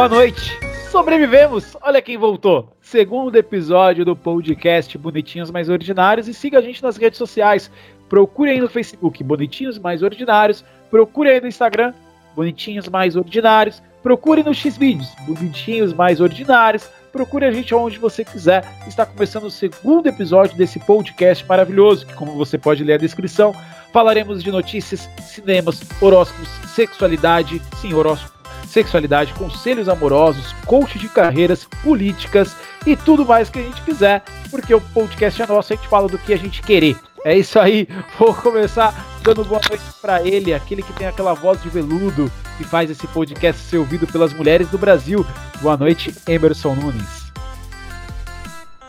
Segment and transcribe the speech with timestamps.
[0.00, 0.58] Boa noite.
[0.90, 1.76] Sobrevivemos.
[1.82, 2.74] Olha quem voltou.
[2.80, 7.70] Segundo episódio do podcast Bonitinhos Mais Ordinários e siga a gente nas redes sociais.
[8.08, 11.92] Procure aí no Facebook Bonitinhos Mais Ordinários, procure aí no Instagram
[12.34, 18.64] Bonitinhos Mais Ordinários, procure no Xvideos Bonitinhos Mais Ordinários, procure a gente onde você quiser.
[18.88, 23.54] Está começando o segundo episódio desse podcast maravilhoso, que como você pode ler a descrição,
[23.92, 28.39] falaremos de notícias, cinemas, horóscopos, sexualidade, sim, horóscopo
[28.70, 32.54] sexualidade, conselhos amorosos, coach de carreiras, políticas
[32.86, 36.08] e tudo mais que a gente quiser, porque o podcast é nosso, a gente fala
[36.08, 36.96] do que a gente querer.
[37.24, 41.60] É isso aí, vou começar dando boa noite para ele, aquele que tem aquela voz
[41.62, 45.26] de veludo que faz esse podcast ser ouvido pelas mulheres do Brasil.
[45.60, 47.30] Boa noite, Emerson Nunes.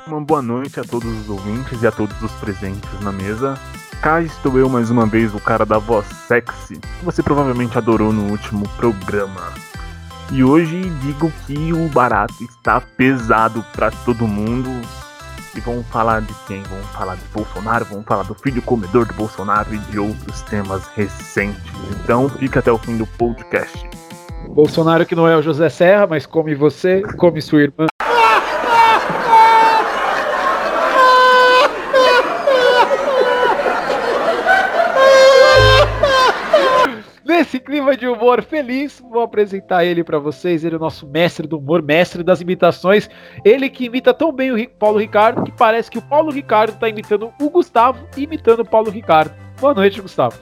[0.06, 3.58] Uma boa noite a todos os ouvintes e a todos os presentes na mesa.
[4.02, 8.12] Cá estou eu mais uma vez, o cara da voz sexy, que você provavelmente adorou
[8.12, 9.54] no último programa.
[10.34, 14.70] E hoje digo que o barato está pesado para todo mundo.
[15.54, 16.64] E vamos falar de quem?
[16.64, 20.88] Vamos falar de Bolsonaro, vamos falar do filho comedor do Bolsonaro e de outros temas
[20.96, 21.62] recentes.
[22.02, 23.86] Então fica até o fim do podcast.
[24.48, 27.88] Bolsonaro que não é o José Serra, mas come você, come sua irmã.
[37.42, 40.64] Nesse clima de humor feliz, vou apresentar ele para vocês.
[40.64, 43.10] Ele é o nosso mestre do humor, mestre das imitações.
[43.44, 46.88] Ele que imita tão bem o Paulo Ricardo que parece que o Paulo Ricardo tá
[46.88, 49.34] imitando o Gustavo imitando o Paulo Ricardo.
[49.60, 50.38] Boa noite, Gustavo.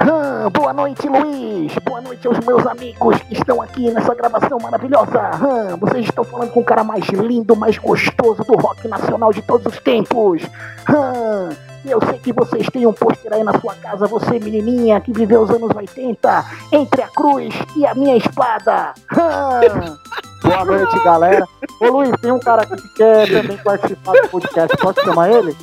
[0.00, 1.74] Ah, boa noite, Luiz.
[1.84, 5.20] Boa noite aos meus amigos que estão aqui nessa gravação maravilhosa.
[5.20, 9.42] Ah, vocês estão falando com o cara mais lindo, mais gostoso do rock nacional de
[9.42, 10.40] todos os tempos.
[10.88, 11.50] Ah,
[11.84, 15.42] eu sei que vocês têm um pôster aí na sua casa, você menininha que viveu
[15.42, 18.94] os anos 80, entre a cruz e a minha espada.
[20.42, 21.46] Boa noite, galera.
[21.80, 24.76] Ô Luiz, tem um cara aqui que quer também participar do podcast.
[24.76, 25.56] Pode chamar ele?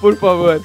[0.00, 0.60] Por favor.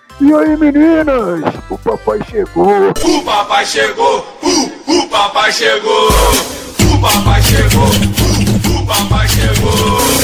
[0.20, 1.40] E aí, meninas?
[1.70, 2.66] O papai chegou.
[2.68, 10.19] O papai chegou, uh, o papai chegou, o papai chegou, uh, o papai chegou.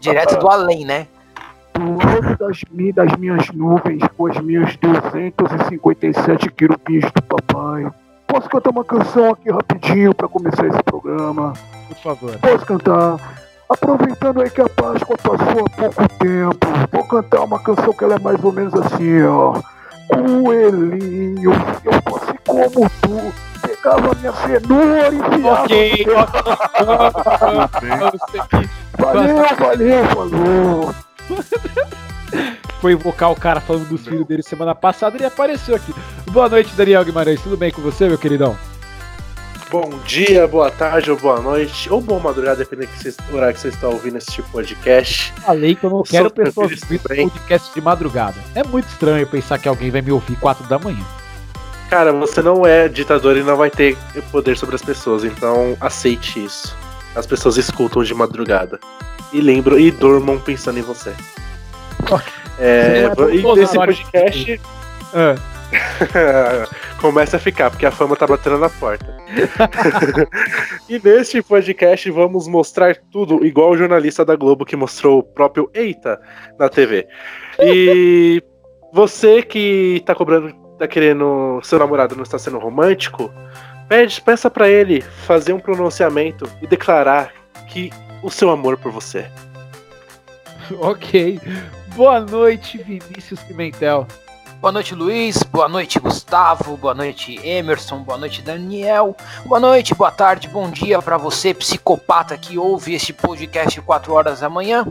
[0.00, 1.06] Direto do além, né?
[1.74, 2.60] Do alto das,
[2.94, 7.90] das minhas nuvens, com os meus 257 querubins do papai.
[8.26, 11.52] Posso cantar uma canção aqui rapidinho para começar esse programa?
[11.88, 12.38] Por favor.
[12.38, 13.16] Posso cantar?
[13.68, 18.14] Aproveitando aí que a Páscoa passou há pouco tempo, vou cantar uma canção que ela
[18.14, 19.60] é mais ou menos assim, ó.
[20.08, 21.52] Coelhinho,
[21.84, 23.32] eu fosse como tu,
[23.82, 25.62] pegava minha cenoura e enfiava.
[25.62, 26.06] Ok,
[28.98, 30.94] Valeu, valeu, falou.
[32.80, 35.94] Foi invocar o cara falando dos filhos dele semana passada e ele apareceu aqui.
[36.30, 37.40] Boa noite, Daniel Guimarães.
[37.42, 38.56] Tudo bem com você, meu queridão?
[39.70, 42.90] Bom dia, boa tarde ou boa noite, ou boa madrugada, dependendo
[43.28, 45.32] do horário que você está ouvindo esse tipo de podcast.
[45.42, 48.36] Falei que eu não Eu quero pessoas ouvindo podcast de madrugada.
[48.54, 51.04] É muito estranho pensar que alguém vai me ouvir 4 da manhã.
[51.88, 53.96] Cara, você não é ditador e não vai ter
[54.30, 56.76] poder sobre as pessoas, então aceite isso.
[57.14, 58.78] As pessoas escutam de madrugada.
[59.32, 61.14] E lembram e durmam pensando em você.
[62.58, 64.60] É, é e nesse podcast
[65.14, 65.34] Ah,
[67.00, 69.16] começa a ficar, porque a fama tá batendo na porta.
[70.88, 75.70] e neste podcast vamos mostrar tudo, igual o jornalista da Globo que mostrou o próprio
[75.74, 76.20] Eita
[76.58, 77.06] na TV.
[77.60, 78.42] E
[78.92, 83.32] você que tá cobrando, tá querendo, seu namorado não está sendo romântico,
[83.88, 87.32] pede, peça pra ele fazer um pronunciamento e declarar
[87.66, 87.90] que
[88.22, 89.28] o seu amor por você.
[90.80, 91.40] ok.
[91.96, 94.06] Boa noite, Vinícius Pimentel.
[94.60, 95.42] Boa noite, Luiz.
[95.44, 96.76] Boa noite, Gustavo.
[96.76, 98.02] Boa noite, Emerson.
[98.02, 99.16] Boa noite, Daniel.
[99.46, 104.40] Boa noite, boa tarde, bom dia pra você, psicopata que ouve este podcast 4 horas
[104.40, 104.86] da manhã.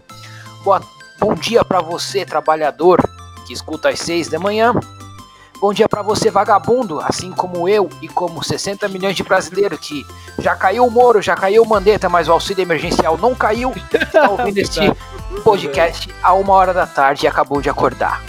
[0.63, 0.81] Boa,
[1.19, 3.01] bom dia pra você, trabalhador
[3.45, 4.74] que escuta às 6 da manhã.
[5.59, 10.06] Bom dia pra você, vagabundo, assim como eu e como 60 milhões de brasileiros que
[10.38, 13.74] já caiu o Moro, já caiu o Mandetta, mas o auxílio emergencial não caiu.
[13.92, 14.81] Está ouvindo este
[15.44, 18.21] podcast a uma hora da tarde e acabou de acordar.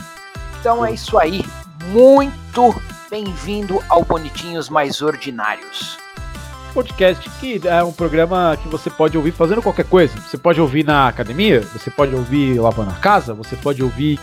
[0.58, 1.44] Então é isso aí.
[1.88, 2.74] Muito
[3.10, 5.98] bem-vindo ao Bonitinhos Mais Ordinários.
[6.72, 10.18] Podcast que é um programa que você pode ouvir fazendo qualquer coisa.
[10.18, 14.18] Você pode ouvir na academia, você pode ouvir lavando a casa, você pode ouvir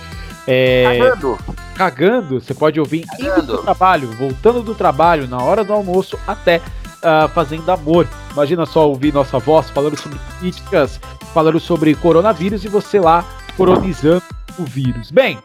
[0.47, 1.37] é, Cagando.
[1.75, 3.57] Cagando, você pode ouvir indo Cagando.
[3.57, 6.61] do trabalho, voltando do trabalho, na hora do almoço, até
[7.03, 8.07] ah, fazendo amor.
[8.31, 10.99] Imagina só ouvir nossa voz falando sobre políticas,
[11.33, 13.23] falando sobre coronavírus e você lá
[13.57, 14.23] coronizando
[14.57, 15.11] o vírus.
[15.11, 15.37] Bem,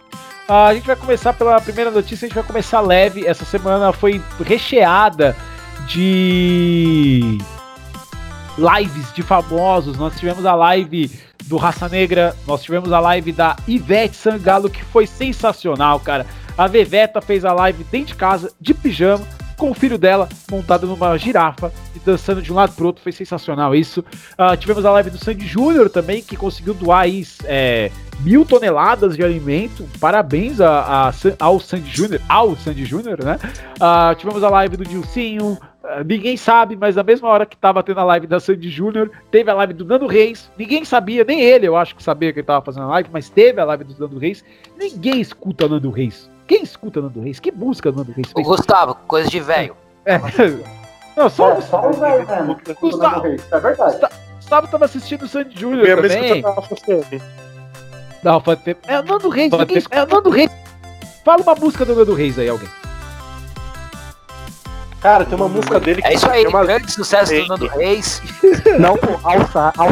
[0.49, 3.25] Ah, a gente vai começar pela primeira notícia, a gente vai começar leve.
[3.25, 5.37] Essa semana foi recheada
[5.87, 7.39] de
[8.61, 9.97] lives de famosos.
[9.97, 11.11] Nós tivemos a live
[11.47, 16.27] do Raça Negra, nós tivemos a live da Ivete Sangalo, que foi sensacional, cara.
[16.57, 19.27] A Veveta fez a live dentro de casa, de pijama,
[19.57, 23.03] com o filho dela montado numa girafa e dançando de um lado pro outro.
[23.03, 24.01] Foi sensacional isso.
[24.01, 27.91] Uh, tivemos a live do Sandy Júnior também, que conseguiu doar aí, é,
[28.21, 29.87] mil toneladas de alimento.
[30.01, 33.39] Parabéns a, a, ao Sandy Júnior, ao Sandy Júnior, né?
[33.77, 35.59] Uh, tivemos a live do Dilcinho.
[35.83, 39.11] Uh, ninguém sabe, mas na mesma hora que tava tendo a live da Sandy Júnior,
[39.31, 40.51] teve a live do Nando Reis.
[40.59, 43.31] Ninguém sabia, nem ele, eu acho que sabia que ele tava fazendo a live, mas
[43.31, 44.45] teve a live do Nando Reis.
[44.79, 46.31] Ninguém escuta Nando Reis.
[46.47, 47.41] Quem escuta Nando Reis?
[47.41, 48.31] Que busca Nando Reis?
[48.35, 49.75] O Gustavo, coisa de velho.
[50.05, 50.19] É.
[51.17, 53.15] Não, só, É, só o velho o Gustavo.
[53.17, 53.99] Nando Reis, É verdade.
[54.37, 56.43] Gustavo tava assistindo o Sandy Júnior também.
[58.23, 58.77] Alfa FM.
[58.87, 60.51] É o Nando Reis, ninguém- é o Nando Reis.
[61.25, 62.69] Fala uma música do Nando Reis aí, alguém.
[65.01, 66.63] Cara, tem uma música dele que É isso aí, uma...
[66.65, 67.43] grande sucesso Ei.
[67.43, 68.21] do Nando Reis.
[68.79, 69.19] Não, pô,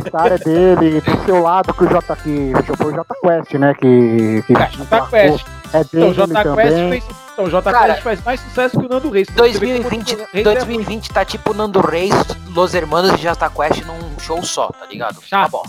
[0.06, 3.74] Star é dele, do seu lado que o J que foi o J Quest, né?
[3.74, 5.46] Que, que É, Jota Quest.
[5.72, 6.90] é Então, dele o Jota Quest também.
[6.90, 7.04] fez.
[7.32, 9.28] Então, o Jota Cara, Quest faz mais sucesso que o Nando Reis.
[9.28, 12.14] Você vê como 2020, o Nando Reis é 2020 tá tipo Nando Reis,
[12.54, 15.22] Los Hermanos e Jasta Quest num show só, tá ligado?
[15.22, 15.44] Chato.
[15.44, 15.62] Tá bom.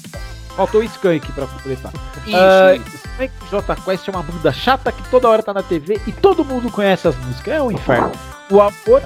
[0.58, 1.94] Faltou o Skank pra completar.
[2.28, 2.99] Isso, Ah, isso.
[3.20, 6.12] Skank e Jota Quest é uma banda chata que toda hora tá na TV e
[6.12, 7.54] todo mundo conhece as músicas.
[7.54, 8.12] É um inferno.
[8.50, 9.02] O amor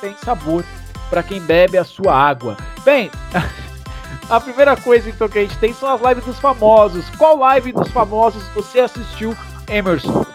[0.00, 0.64] tem sabor
[1.08, 2.56] pra quem bebe a sua água.
[2.84, 3.10] Bem,
[4.28, 7.08] a primeira coisa então que a gente tem são as lives dos famosos.
[7.10, 9.36] Qual live dos famosos você assistiu,
[9.68, 10.26] Emerson?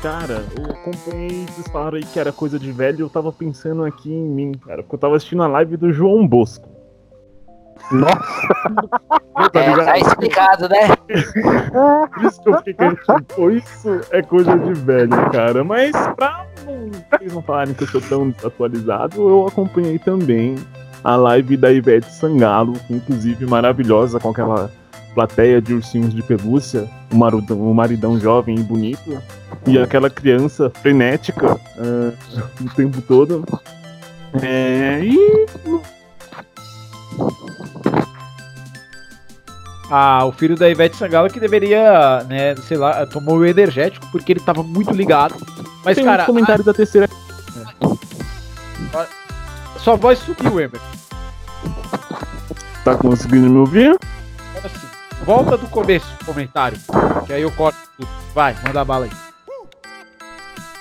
[0.00, 4.12] Cara, eu acompanhei, vocês falaram aí que era coisa de velho, eu tava pensando aqui
[4.12, 6.73] em mim, cara, porque eu tava assistindo a live do João Bosco.
[9.52, 9.84] Tá É, ligado?
[9.86, 10.88] tá explicado, né?
[12.24, 15.62] Isso que eu fiquei tipo, isso é coisa de velho, cara.
[15.64, 20.54] Mas pra não, vocês não falarem que eu sou tão desatualizado, eu acompanhei também
[21.02, 24.70] a live da Ivete Sangalo, que inclusive maravilhosa, com aquela
[25.14, 29.22] plateia de ursinhos de pelúcia, o maridão, maridão jovem e bonito,
[29.66, 32.12] e aquela criança frenética ah,
[32.60, 33.44] o tempo todo.
[34.42, 35.46] É, e
[39.90, 44.32] Ah, o filho da Ivete Sangalo que deveria, né, sei lá, tomou o energético porque
[44.32, 45.34] ele tava muito ligado.
[45.84, 47.08] Mas, tem cara, um comentário da terceira
[48.94, 49.06] a-
[49.78, 50.86] sua voz subiu, Emerson.
[52.82, 53.98] Tá conseguindo me ouvir?
[54.56, 54.86] Agora sim.
[55.24, 56.78] Volta do começo do comentário,
[57.26, 58.08] que aí eu corto tudo.
[58.34, 59.10] Vai, manda a bala aí.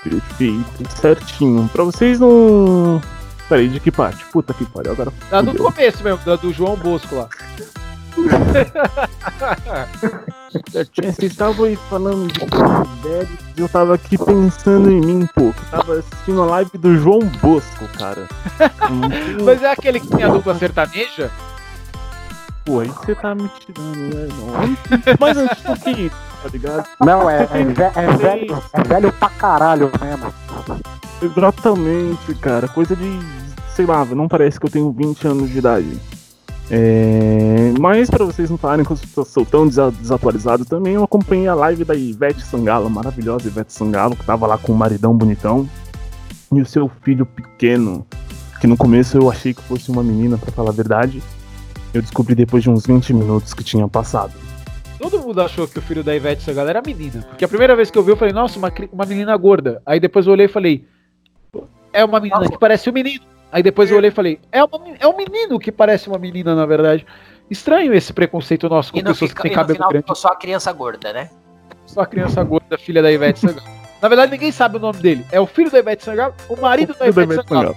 [0.04, 1.70] Perfeito, certinho.
[1.72, 3.02] Pra vocês não.
[3.50, 4.24] Peraí, de que parte?
[4.26, 5.12] Puta que pariu, agora.
[5.30, 7.28] Tá do começo mesmo, da do João Bosco lá.
[10.72, 12.40] Vocês estavam aí falando de
[13.58, 17.20] e eu tava aqui pensando em mim, pô, que tava assistindo a live do João
[17.42, 18.28] Bosco, cara.
[19.44, 21.32] Mas é aquele que tem a dupla sertaneja?
[22.66, 24.28] pô, aí você tá me tirando, né?
[24.38, 25.16] Não.
[25.20, 26.88] Mas antes do que isso, tá ligado?
[27.00, 27.62] Não, é, é,
[27.96, 30.34] é velho, é velho pra caralho mesmo.
[31.24, 32.68] Exatamente, cara.
[32.68, 33.20] Coisa de.
[33.75, 35.98] Sei lá, não parece que eu tenho 20 anos de idade.
[36.72, 41.48] É, mas pra vocês não falarem que eu sou- tão desa- desatualizado também, eu acompanhei
[41.48, 45.68] a live da Ivete Sangalo, maravilhosa Ivete Sangalo, que tava lá com o maridão bonitão
[46.51, 48.06] e o seu filho pequeno,
[48.62, 51.22] que no começo eu achei que fosse uma menina, pra falar a verdade.
[51.94, 54.32] Eu descobri depois de uns 20 minutos que tinha passado.
[55.00, 57.24] Todo mundo achou que o filho da Ivete Sangalo era menina.
[57.27, 59.82] Porque a primeira vez que eu vi, eu falei, nossa, uma, uma menina gorda.
[59.86, 60.86] Aí depois eu olhei e falei,
[61.94, 63.24] é uma menina que parece um menino.
[63.52, 66.56] Aí depois eu olhei e falei, é, uma é um menino que parece uma menina,
[66.56, 67.06] na verdade.
[67.52, 70.06] Estranho esse preconceito nosso com E pessoas fica, que têm no cabelo final grande.
[70.20, 71.30] só a criança gorda, né?
[71.86, 73.68] Só a criança gorda, filha da Ivete Sangalo.
[74.02, 75.26] Na verdade, ninguém sabe o nome dele.
[75.32, 77.76] É o filho da Ivete Sangalo, o marido da Tudo bem, Ivete Ivete Sangalo.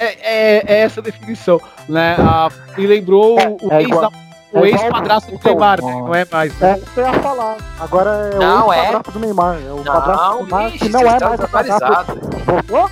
[0.00, 2.16] É, é- é essa a definição, né?
[2.18, 2.48] A,
[2.78, 4.12] e lembrou o, É ex, igual-
[4.52, 6.00] o é ex-padrasto do igual- Neymar, então, né?
[6.06, 6.58] Não é mais.
[6.58, 6.70] né?
[6.70, 7.56] É isso que eu ia falar.
[7.80, 8.84] Agora é Não, o é?
[8.86, 9.56] padrasto do Neymar.
[9.66, 11.84] É o padrasto do Não, Neymar, ixi, que não é mais o padrasto.
[12.14, 12.44] desatualizados.
[12.46, 12.90] Voltou?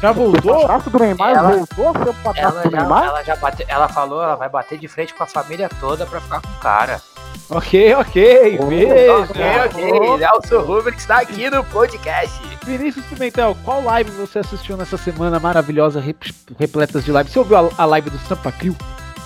[0.00, 0.60] Já O voltou?
[0.60, 3.04] padrasto do Neymar Ela- voltou a ser o padrasto Ela do já, Neymar?
[3.04, 6.20] ela já bateu, ela falou, ela vai bater de frente com a família toda pra
[6.20, 7.00] ficar com o cara.
[7.48, 8.58] Ok, ok.
[8.60, 9.12] Oh, Veja.
[9.20, 10.16] Ok, ok.
[10.18, 12.40] Nelson Rubens está aqui no podcast.
[12.64, 17.30] Vinícius Pimentel, qual live você assistiu nessa semana maravilhosa, rep- repletas de live?
[17.30, 18.76] Você ouviu a, a live do Sampa Crio?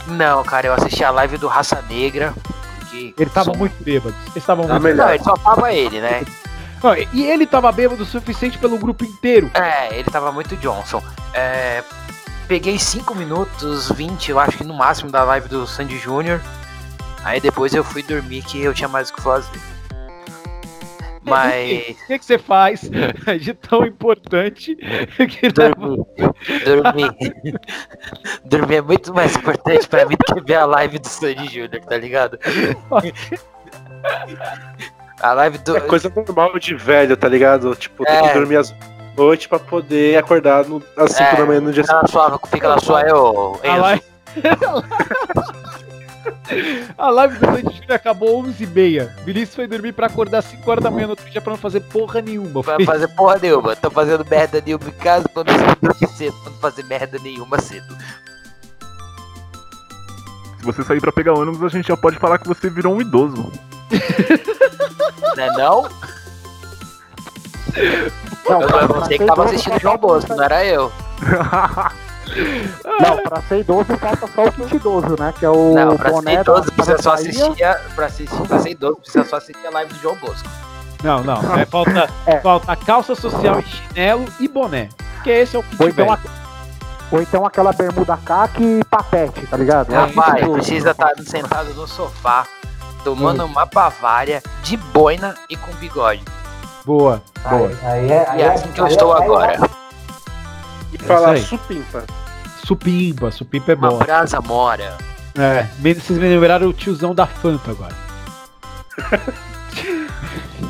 [0.07, 2.35] Não, cara, eu assisti a live do Raça Negra.
[2.93, 4.15] Ele tava som- muito bêbado.
[4.25, 5.07] Eles estavam Tá muito melhor.
[5.07, 6.23] Não, ele só tava ele, né?
[6.83, 9.51] Não, e ele tava bêbado o suficiente pelo grupo inteiro.
[9.55, 11.03] É, ele tava muito Johnson.
[11.35, 11.85] É,
[12.49, 16.41] peguei 5 minutos, 20, eu acho que no máximo, da live do Sandy Júnior.
[17.23, 19.61] Aí depois eu fui dormir que eu tinha mais o que fazer.
[21.23, 21.97] Mas.
[22.03, 22.81] O que, que você faz
[23.41, 26.07] de tão importante que leva Dormir.
[26.65, 27.15] Dormir.
[28.45, 31.83] Dormir é muito mais importante pra mim do que ver a live do Sandy Júnior,
[31.87, 32.39] tá ligado?
[35.23, 35.77] A live do.
[35.77, 37.75] É coisa normal de velho, tá ligado?
[37.77, 38.29] Tipo, tem É.
[38.29, 38.75] que dormir às
[39.17, 42.41] noite pra poder acordar no, às 5 É, da manhã no dia Fica na sua,
[42.47, 44.03] fica na sua ô a live?
[46.99, 49.09] A live do Sandy Júnior acabou 11h30.
[49.25, 51.81] Vinícius foi dormir pra acordar 5 horas da manhã no outro dia pra não fazer
[51.81, 52.61] porra nenhuma.
[52.63, 53.77] Vai fazer porra nenhuma.
[53.77, 57.97] Tô fazendo merda nenhuma em casa, eu dormir cedo, pra não fazer merda nenhuma cedo.
[60.59, 63.01] Se você sair pra pegar ônibus, a gente já pode falar que você virou um
[63.01, 63.51] idoso.
[65.37, 65.89] Não é não?
[68.49, 70.91] Não, Eu, você que tava assistindo João Bosco, não era eu.
[73.01, 75.35] Não, pra ser idoso falta só o kit idoso, né?
[75.37, 78.59] Que é o Não, pra boné ser idoso precisa só assistir a, pra, assistir, pra
[78.61, 80.49] ser idoso precisa só assistir a live do João Bosco.
[81.03, 81.59] Não, não.
[81.59, 82.39] É, falta, É.
[82.41, 84.89] falta calça social e chinelo e boné.
[85.25, 86.19] Que esse é o kit Ou então, velho.
[86.25, 86.41] a-
[87.13, 89.93] ou então aquela bermuda caque e papete, tá ligado?
[89.93, 90.53] É Rapaz, idoso.
[90.53, 92.47] precisa estar sentado no sofá,
[93.05, 96.23] tomando uma bavária, de boina e com bigode.
[96.85, 97.23] Boa.
[97.49, 97.71] Boa.
[97.85, 99.59] Aí é, E é assim que eu estou agora.
[100.93, 101.43] E falar aí.
[101.43, 102.05] supimpa.
[102.65, 103.99] Supimpa, supimpa é Uma bom.
[103.99, 104.97] brasa mora.
[105.39, 105.63] É,
[105.95, 107.95] vocês me lembraram o tiozão da Fanta agora.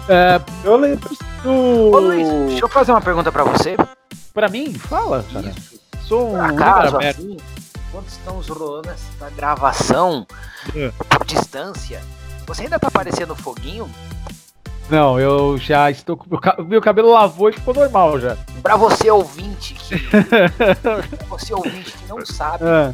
[0.08, 1.10] é, Eu lembro
[1.42, 1.50] do.
[1.90, 3.76] Ô Luiz, deixa eu fazer uma pergunta pra você.
[4.34, 5.52] pra mim, fala, cara.
[6.06, 7.36] Sou um acaso, assim,
[7.92, 10.26] quando estamos rolando essa gravação
[10.74, 10.90] É.
[11.08, 12.02] por distância,
[12.54, 13.88] você ainda tá aparecendo foguinho?
[14.88, 16.28] Não, eu já estou com.
[16.28, 18.36] Meu, ca- meu cabelo lavou e ficou normal já.
[18.62, 19.94] Pra você ouvinte que.
[21.30, 22.92] você ouvinte que não sabe, Ah,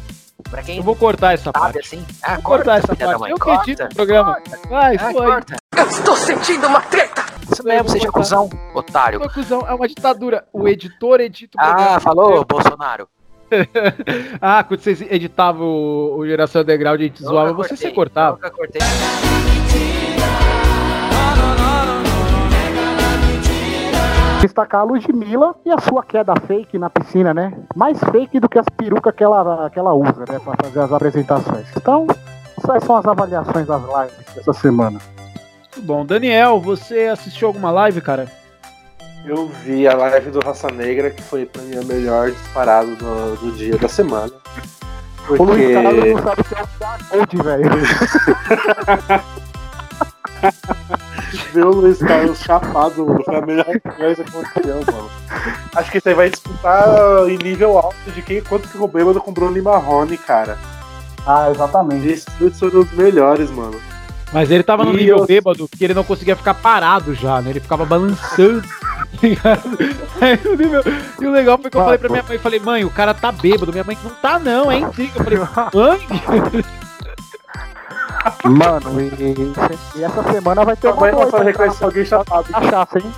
[0.51, 1.79] pra quem eu vou cortar essa sabe parte.
[1.79, 2.05] assim.
[2.21, 3.19] Ah, Vou cortar essa parte.
[3.19, 3.63] mãe, Eu corta.
[3.63, 4.37] edito o programa.
[4.69, 5.25] Vai, Ah, foi.
[5.25, 5.55] corta.
[5.75, 7.25] Eu estou sentindo uma treta!
[7.51, 9.19] Isso mesmo, seja cuzão, otário.
[9.19, 10.45] Uma cuzão, é uma ditadura.
[10.53, 11.95] O editor edita o programa.
[11.95, 13.07] Ah, falou, Bolsonaro.
[14.41, 17.95] Ah, quando vocês editavam o, o Geração Underground, a gente zoava, Nunca você cortei, se
[17.95, 18.35] cortava.
[18.35, 18.81] Nunca cortei.
[24.41, 27.53] Destacar a Ludmilla e a sua queda fake na piscina, né?
[27.75, 30.39] Mais fake do que as perucas que ela, que ela usa, né?
[30.39, 31.65] Pra fazer as apresentações.
[31.75, 32.05] Então,
[32.57, 34.99] essas são as avaliações das lives dessa semana.
[35.61, 36.05] Muito bom.
[36.05, 38.27] Daniel, você assistiu alguma live, cara?
[39.27, 43.35] Eu vi a live do Raça Negra, que foi pra mim a melhor disparado do,
[43.35, 44.31] do dia da semana.
[45.27, 46.13] O Luiz Carlos Porque.
[46.13, 46.67] não sabe o que é o
[47.09, 47.69] Code, velho.
[51.53, 53.65] Ver o Luiz Carlos chapado mano, foi a melhor
[53.97, 55.09] coisa que aconteceu, mano.
[55.75, 56.87] Acho que você vai disputar
[57.27, 60.57] em nível alto de quem, quanto que o bêbado comprou Lima Marrone, cara.
[61.25, 62.07] Ah, exatamente.
[62.07, 63.77] Esses dois foram os melhores, mano.
[64.33, 67.41] Mas ele tava no E nível eu- bêbado que ele não conseguia ficar parado já,
[67.41, 67.49] né?
[67.51, 68.61] Ele ficava balançando.
[68.67, 69.77] tá ligado?
[70.19, 70.83] Aí o nível-
[71.21, 73.31] E o legal foi que eu falei pra minha mãe, falei, mãe, o cara tá
[73.31, 73.71] bêbado.
[73.71, 75.13] Minha mãe, não tá não, é intriga.
[75.19, 75.39] Eu falei,
[75.73, 76.65] mãe?
[78.43, 82.51] Mano, e, e essa semana vai ter uma sabe reconhecer alguém chapado.
[82.51, 83.13] na cachaça, hein?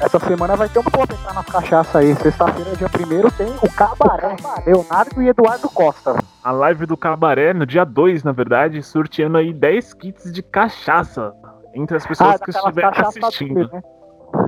[0.00, 2.14] Essa semana vai ter boa pra entrar nas cachaça aí.
[2.16, 4.34] Sexta-feira, dia 1 tem o Cabaré,
[4.66, 6.16] Leonardo e Eduardo Costa.
[6.42, 11.34] A live do Cabaré, no dia 2, na verdade, sorteando aí 10 kits de cachaça
[11.74, 13.54] entre as pessoas que daquelas estiverem assistindo.
[13.54, 13.82] dele, né?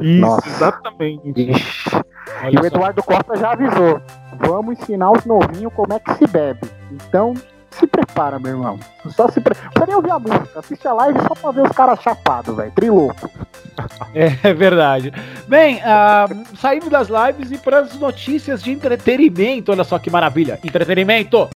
[0.01, 0.49] Isso, Nossa.
[0.49, 1.51] exatamente.
[1.51, 1.91] Ixi.
[2.51, 2.67] E o.
[2.67, 4.01] Eduardo Costa já avisou.
[4.39, 6.61] Vamos ensinar os novinhos como é que se bebe.
[6.91, 7.35] Então,
[7.73, 8.79] se prepara, meu irmão.
[9.11, 9.55] Só se pre...
[9.79, 10.49] Não nem ouvir a música.
[10.59, 12.73] Assiste a live só pra ver os caras chapados, velho.
[12.73, 13.31] Trilouco.
[14.15, 15.13] É verdade.
[15.49, 16.27] Bem, ah,
[16.59, 19.73] saímos das lives e para as notícias de entretenimento.
[19.73, 20.59] Olha só que maravilha.
[20.63, 21.49] Entretenimento.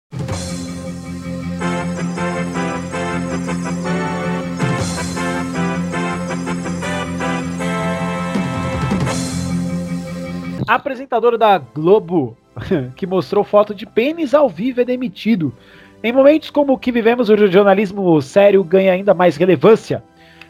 [10.67, 12.35] Apresentador da Globo,
[12.95, 15.53] que mostrou foto de pênis ao vivo, é demitido.
[16.03, 20.03] Em momentos como o que vivemos, o jornalismo sério ganha ainda mais relevância.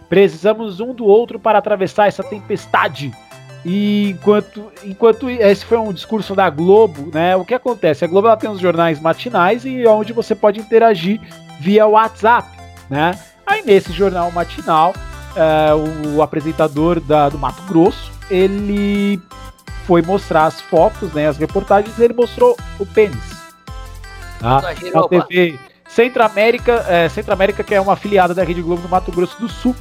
[0.09, 3.11] Precisamos um do outro para atravessar essa tempestade.
[3.63, 7.35] E enquanto, enquanto esse foi um discurso da Globo, né?
[7.35, 8.05] O que acontece?
[8.05, 11.19] A Globo ela tem os jornais matinais e onde você pode interagir
[11.59, 12.47] via WhatsApp,
[12.89, 13.17] né?
[13.47, 14.93] Aí nesse jornal matinal,
[15.35, 15.71] eh,
[16.15, 19.19] o apresentador da- do Mato Grosso, ele
[19.87, 21.27] foi mostrar as fotos, né?
[21.27, 23.44] As reportagens, e ele mostrou o pênis.
[24.39, 24.61] Tá?
[24.61, 25.09] Na Giroba.
[25.09, 29.11] TV Centro América, é, Centro América, que é uma afiliada da Rede Globo no Mato
[29.11, 29.75] Grosso do Sul.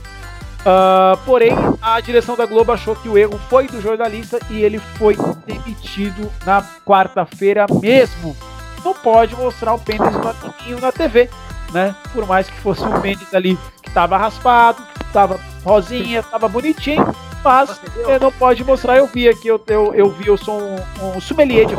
[0.64, 4.78] Ah, porém, a direção da Globo achou que o erro foi do jornalista e ele
[4.78, 8.34] foi demitido na quarta-feira mesmo.
[8.82, 11.28] Não pode mostrar o pênis do amiguinho na TV,
[11.72, 11.94] né?
[12.12, 14.82] Por mais que fosse um pênis ali que tava raspado,
[15.12, 18.96] tava rosinha, tava bonitinho, mas você não pode mostrar.
[18.96, 21.74] Eu vi aqui, eu, eu, eu vi, eu sou um, um sommelier de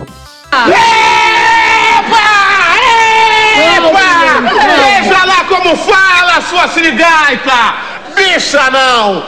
[3.59, 4.65] rosas.
[5.03, 7.51] Veja lá como fala, sua sirigaita!
[8.15, 9.23] Bicha não!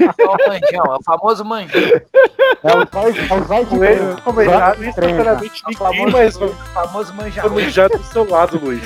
[0.00, 1.80] É o manjão, é o famoso manjão.
[1.82, 5.20] É o Zóio é o de treino.
[5.30, 7.48] é sinceramente É o ninguém famoso, mais o famoso manjão.
[7.50, 8.82] vai mijar do seu lado, Luiz.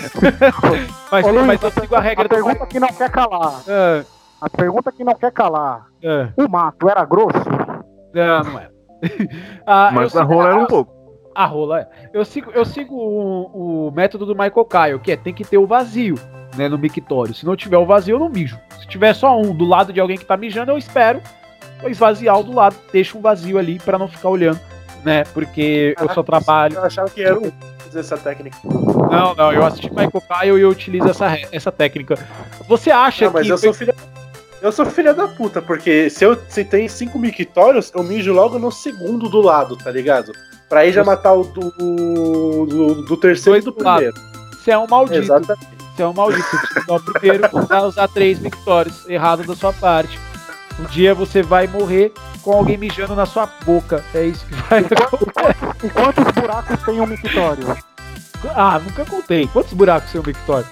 [1.13, 2.35] Mas, Ô, Luiz, mas eu sigo a regra a do.
[2.35, 3.61] pergunta que não quer calar.
[3.69, 4.03] Ah,
[4.41, 5.87] A pergunta que não quer calar.
[6.05, 7.39] ah, O mato era grosso?
[8.13, 8.73] não, não era.
[9.67, 10.93] Ah, Mas a rola era um pouco.
[11.37, 11.89] A rola é.
[12.15, 15.59] Eu sigo, eu sigo o, o método do Michael Kyle, que é tem que ter
[15.59, 16.15] o vazio,
[16.57, 17.35] né, no mictório.
[17.35, 18.59] Se não tiver o vazio, eu não mijo.
[18.81, 21.21] Se tiver só um do lado de alguém que tá mijando, eu espero
[21.87, 24.59] esvaziar o do lado, deixo um vazio ali pra não ficar olhando,
[25.05, 25.25] né?
[25.35, 26.77] Porque eu só trabalho.
[26.77, 27.53] Eu achava que era um
[27.95, 28.59] essa técnica.
[28.65, 32.19] Não, não, eu assisti Michael Kyle e eu utilizo essa, essa técnica.
[32.69, 33.95] Você acha Não, mas que eu sou filha.
[34.61, 38.59] Eu sou filha da puta, porque se eu se tem cinco mictórios, eu mijo logo
[38.59, 40.33] no segundo do lado, tá ligado?
[40.69, 41.71] Pra aí já Você- matar o do,
[42.67, 44.15] do, do terceiro e do primeiro.
[44.53, 45.19] você é um maldito?
[45.21, 45.67] Exatamente.
[45.95, 46.45] Você é um maldito.
[46.51, 49.09] Você usar o primeiro pra usar três mictórios.
[49.09, 50.19] Errado da sua parte.
[50.79, 54.05] Um dia você vai morrer com alguém mijando na sua boca.
[54.15, 55.57] É isso que vai acontecer.
[55.85, 57.77] E quantos buracos tem um mictório?
[58.55, 59.47] Ah, nunca contei.
[59.47, 60.67] Quantos buracos tem um mictório?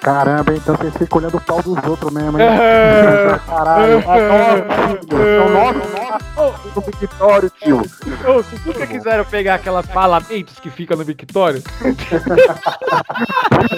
[0.00, 2.46] Caramba, então vocês ficam olhando o pau dos outros mesmo, hein?
[2.48, 3.38] É.
[3.46, 4.02] Caralho.
[4.08, 5.99] Ah, nove,
[6.74, 7.78] do mictório, tio.
[7.78, 11.62] Ô, vocês nunca quiseram pegar aquelas parlamentos que ficam no mictório?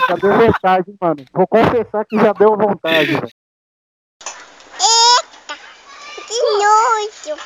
[0.09, 1.25] Já deu vontade, mano.
[1.33, 3.29] Vou confessar que já deu vontade, velho.
[6.27, 7.41] Que nojo.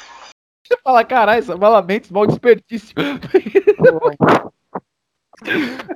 [0.64, 2.94] Você fala, caralho, são malamentos, mal desperdício.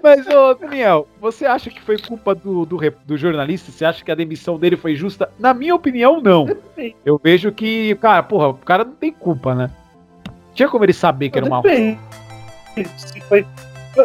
[0.02, 3.70] Mas, ô, Daniel, você acha que foi culpa do, do, do jornalista?
[3.70, 5.30] Você acha que a demissão dele foi justa?
[5.38, 6.46] Na minha opinião, não.
[7.04, 9.70] Eu vejo que, cara, porra, o cara não tem culpa, né?
[10.54, 11.62] Tinha como ele saber que era uma.
[11.62, 11.98] Depende.
[12.96, 13.46] Se foi-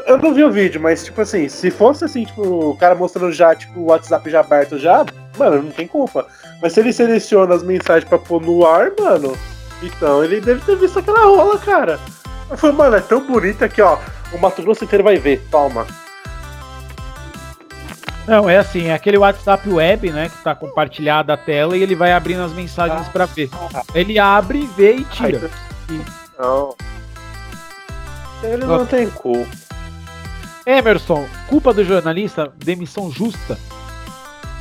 [0.07, 3.31] Eu, não vi o vídeo, mas tipo assim, se fosse assim, tipo, o cara mostrando
[3.31, 5.05] já, tipo, o WhatsApp já aberto já,
[5.37, 6.25] mano, não tem culpa.
[6.61, 9.37] Mas se ele seleciona as mensagens pra pôr no ar, mano,
[9.83, 11.99] então ele deve ter visto aquela rola, cara.
[12.49, 13.97] Eu falei, mano, é tão bonita que, ó,
[14.35, 15.87] o Mato Grosso inteiro vai ver, toma.
[18.27, 21.95] Não, é assim, é aquele WhatsApp web, né, que tá compartilhado a tela e ele
[21.95, 23.49] vai abrindo as mensagens pra ver.
[23.93, 25.49] Ele abre, vê e tira.
[26.39, 26.75] Não.
[28.43, 29.49] Ele não tem culpa.
[30.65, 33.57] Emerson, culpa do jornalista, demissão justa.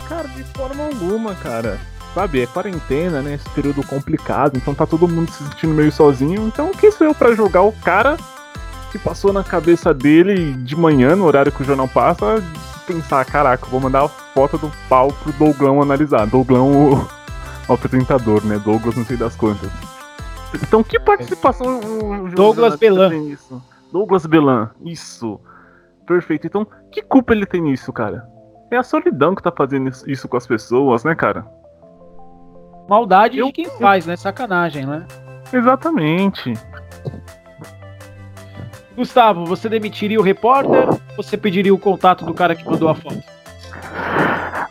[0.09, 1.81] Cara, de forma alguma, cara.
[2.15, 3.35] Sabe, é quarentena, né?
[3.35, 6.47] Esse período complicado, então tá todo mundo se sentindo meio sozinho.
[6.47, 8.17] Então quem sou eu pra julgar o cara
[8.95, 12.41] que passou na cabeça dele de manhã, no horário que o jornal passa,
[12.87, 16.29] pensar, caraca, eu vou mandar a foto do pau pro Douglão analisar.
[16.29, 17.09] Douglão, o,
[17.69, 18.57] o apresentador, né?
[18.57, 19.69] Douglas, não sei das quantas.
[20.63, 23.11] Então que participação o, Douglas Belan.
[23.11, 23.61] tem nisso?
[23.91, 25.41] Douglas Belan, isso.
[26.07, 26.47] Perfeito.
[26.47, 28.29] Então, que culpa ele tem nisso, cara?
[28.71, 31.45] É a solidão que tá fazendo isso- com as pessoas, né, cara?
[32.89, 34.15] Maldade Eu- de quem faz, né?
[34.15, 35.05] Sacanagem, né?
[35.53, 36.53] Exatamente.
[38.97, 42.95] Gustavo, você demitiria o repórter ou você pediria o contato do cara que mandou a
[42.95, 43.23] foto?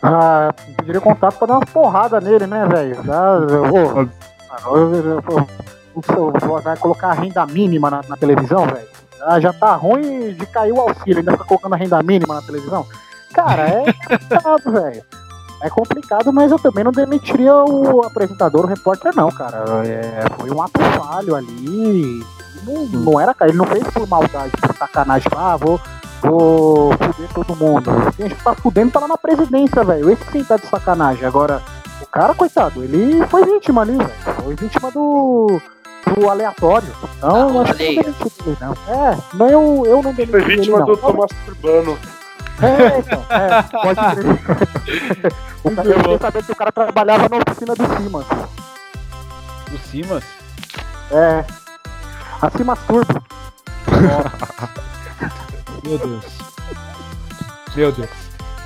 [0.02, 3.02] Ah, pediria contato pra dar uma porrada nele, né, velho?
[6.62, 8.88] Vai colocar a renda mínima na, na televisão, velho?
[9.22, 12.42] Ah, já tá ruim de cair o auxílio, ainda fica colocando a renda mínima na
[12.42, 12.86] televisão.
[13.32, 15.02] Cara, é complicado, velho.
[15.62, 19.64] É complicado, mas eu também não demitiria o apresentador, o repórter, não, cara.
[19.86, 22.22] É, foi um ato falho ali.
[22.66, 23.50] Não, não era, cara.
[23.50, 25.22] Ele não fez por maldade, por sacanagem.
[25.22, 25.80] tipo, Ah, vou,
[26.22, 27.90] vou fuder todo mundo.
[28.16, 30.10] Quem tá fudendo tá lá na presidência, velho.
[30.10, 31.24] Esse sim tá de sacanagem.
[31.26, 31.62] Agora,
[32.02, 34.10] o cara, coitado, ele foi vítima ali, velho.
[34.42, 35.60] Foi vítima do,
[36.16, 36.88] do aleatório.
[37.22, 38.72] Não, Ah, acho que não ele, não.
[38.88, 40.86] É, não, eu, eu não Foi demitiria ele, vítima não.
[40.86, 41.98] do Tomás Urbano.
[42.62, 45.32] É, então, é, pode crer.
[45.64, 48.26] O cara- Eu fiquei sabendo que o cara trabalhava na oficina do Simas.
[49.70, 50.22] Do Simas?
[51.10, 51.44] É.
[52.44, 53.22] A Simas Turbo.
[55.84, 56.24] Meu Deus.
[57.74, 58.10] Meu Deus.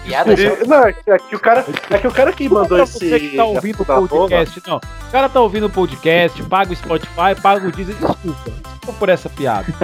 [0.05, 0.33] Piada.
[0.35, 2.99] E- Não, é que, é que o cara, é que o cara que mandou esse.
[2.99, 4.77] você que tá ouvindo o podcast, não.
[4.79, 8.51] O cara tá ouvindo o podcast, paga o Spotify, paga o Deezer, desculpa.
[8.51, 9.67] Desculpa por essa piada.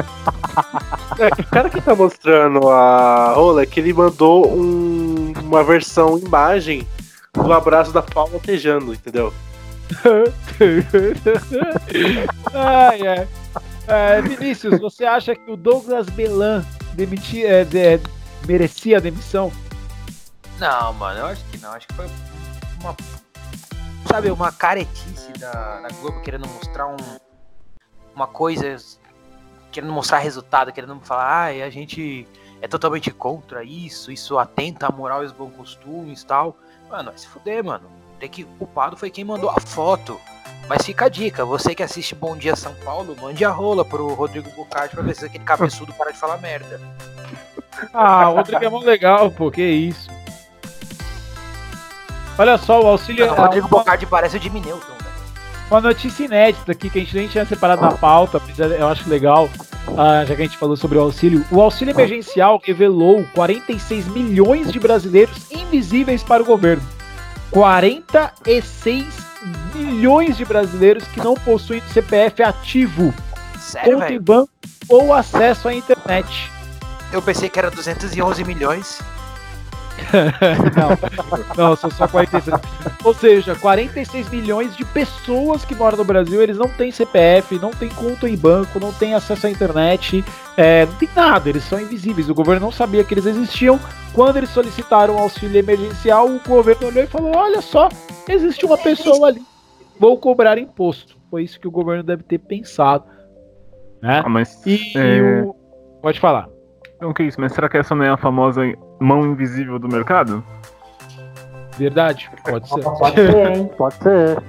[1.19, 5.63] É, que o cara que tá mostrando a rola é que ele mandou um- uma
[5.63, 6.87] versão imagem
[7.33, 9.33] do abraço da Paula latejando, entendeu?
[12.53, 13.29] Ai, ai.
[13.87, 18.01] É, Vinícius, você acha que o Douglas Belan demiti, é, de-
[18.47, 19.53] merecia a demissão?
[20.59, 21.73] Não, mano, eu acho que não.
[21.73, 22.07] Acho que foi
[22.81, 22.97] uma.
[24.09, 26.97] Sabe, uma caretice da, da Globo querendo mostrar um,
[28.15, 28.77] uma coisa.
[29.73, 32.29] Querendo mostrar resultado, querendo falar, ah, a gente
[32.63, 36.57] é totalmente contra isso, isso atenta à moral e os bons costumes e tal.
[36.89, 37.91] Mano, vai se fuder, mano.
[38.21, 38.45] Tem que.
[38.45, 40.19] O culpado foi quem mandou a foto.
[40.69, 44.15] Mas fica a dica, você que assiste Bom Dia São Paulo, mande a rola pro
[44.15, 46.81] Rodrigo Bucardi pra ver se aquele cabeçudo para de falar merda.
[47.93, 50.09] Ah, o Rodrigo é mó legal, pô, que isso.
[52.39, 53.31] Olha só, o auxílio.
[53.31, 55.15] o Rodrigo Bucardi parece o Jimmy Neutron, velho.
[55.69, 59.11] Uma notícia inédita aqui que a gente nem tinha separado na pauta, mas eu acho
[59.11, 59.51] legal,
[59.99, 61.45] ah, já que a gente falou sobre o auxílio.
[61.51, 66.83] O auxílio emergencial revelou 46 milhões de brasileiros invisíveis para o governo.
[67.51, 69.24] 46
[69.85, 73.15] milhões de brasileiros que não possuem CPF ativo,
[73.59, 74.23] Sério, conta em velho?
[74.23, 74.51] banco
[74.89, 76.51] ou acesso à internet.
[77.13, 79.01] Eu pensei que era 211 milhões.
[81.57, 82.61] Não, não, são só 46.
[83.05, 87.71] Ou seja, 46 milhões de pessoas que moram no Brasil, eles não têm CPF, não
[87.71, 90.25] têm conta em banco, não têm acesso à internet,
[90.57, 92.29] é, não tem nada, eles são invisíveis.
[92.29, 93.79] O governo não sabia que eles existiam.
[94.13, 97.89] Quando eles solicitaram auxílio emergencial, o governo olhou e falou: Olha só,
[98.29, 99.43] existe uma pessoa ali,
[99.99, 101.17] vou cobrar imposto.
[101.31, 103.05] Foi isso que o governo deve ter pensado.
[104.03, 104.23] Né?
[104.25, 104.65] Ah, mas.
[104.67, 105.55] E, é, o.
[106.03, 106.49] Pode falar.
[106.97, 107.41] Então, que isso?
[107.41, 108.63] Mas será que essa não é a famosa
[109.01, 110.45] mão invisível do mercado?
[111.77, 112.31] Verdade?
[112.45, 112.83] Pode ser.
[112.83, 113.71] Pode ser, hein?
[113.77, 114.43] Pode ser.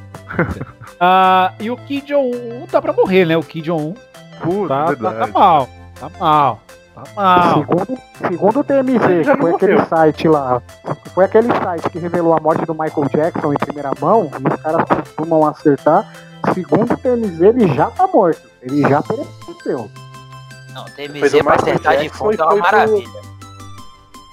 [1.00, 3.36] Ah, e o Kim Jong-un tá pra morrer, né?
[3.38, 3.96] O Kim Jong-un
[4.42, 5.70] Puta, tá, tá, tá mal.
[6.00, 6.62] Tá mal.
[6.96, 7.54] Tá mal.
[7.60, 7.98] Segundo,
[8.30, 9.56] segundo o TMZ, que foi morreu.
[9.58, 10.62] aquele site lá,
[11.14, 14.62] foi aquele site que revelou a morte do Michael Jackson em primeira mão, e os
[14.62, 16.10] caras costumam acertar.
[16.54, 18.42] Segundo o TMZ, ele já tá morto.
[18.62, 19.90] Ele já pereceu.
[20.74, 23.26] Não, TMZ pra acertar de fundo é uma foi do- maravilha.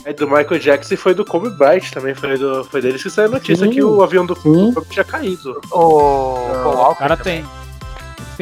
[0.04, 2.12] É do Michael Jackson e foi do Kobe Bryant também.
[2.14, 3.72] Foi, do, foi deles que saiu a notícia Sim.
[3.72, 4.34] que o avião do.
[4.34, 5.60] Kobe tinha caído.
[5.70, 7.42] O O Walker cara também.
[7.42, 7.61] tem.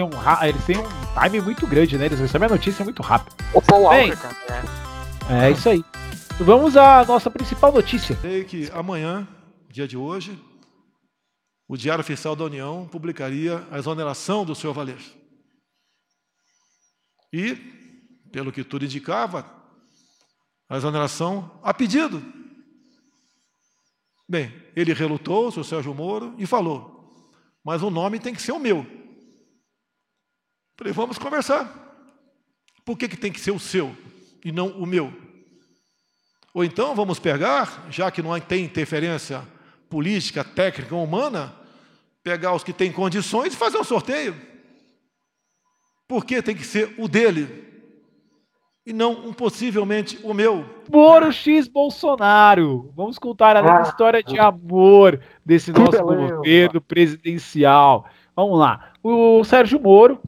[0.01, 2.07] Eles têm, um, eles têm um time muito grande, né?
[2.07, 3.35] Eles recebem a notícia muito rápido.
[3.53, 4.17] O Paul Walker
[4.49, 5.47] né?
[5.47, 5.85] É isso aí.
[6.39, 8.17] Vamos à nossa principal notícia.
[8.21, 9.29] Sei que amanhã,
[9.69, 10.39] dia de hoje,
[11.69, 14.99] o Diário Oficial da União publicaria a exoneração do senhor Valer.
[17.33, 17.55] E,
[18.33, 19.47] pelo que tudo indicava,
[20.69, 22.23] a exoneração a pedido.
[24.29, 27.01] Bem, ele relutou, o senhor Sérgio Moro, e falou:
[27.65, 28.87] mas o nome tem que ser o meu.
[30.81, 31.71] Falei, vamos conversar.
[32.87, 33.95] Por que, que tem que ser o seu
[34.43, 35.13] e não o meu?
[36.55, 39.43] Ou então vamos pegar, já que não tem interferência
[39.91, 41.55] política, técnica ou humana,
[42.25, 44.35] pegar os que têm condições e fazer um sorteio.
[46.09, 47.63] Por que tem que ser o dele
[48.87, 50.65] e não um possivelmente o meu?
[50.91, 52.91] Moro X Bolsonaro.
[52.97, 53.83] Vamos contar a Ah.
[53.83, 56.37] história de amor desse nosso beleza.
[56.37, 58.09] governo presidencial.
[58.35, 58.95] Vamos lá.
[59.03, 60.19] O Sérgio Moro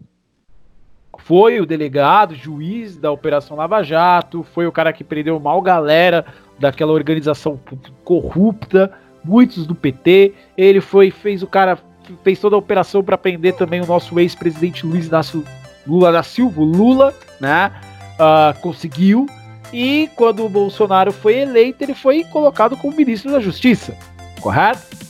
[1.24, 6.24] foi o delegado, juiz da Operação Lava Jato, foi o cara que prendeu mal galera
[6.58, 7.58] daquela organização
[8.04, 8.92] corrupta,
[9.24, 10.35] muitos do PT.
[10.56, 11.78] Ele foi, fez o cara,
[12.24, 15.44] fez toda a operação para prender também o nosso ex-presidente Luiz Inácio
[15.87, 17.72] Lula da Silva, Lula, né?
[18.18, 19.26] Ah, conseguiu.
[19.72, 23.96] E quando o Bolsonaro foi eleito, ele foi colocado como ministro da Justiça,
[24.40, 25.02] correto?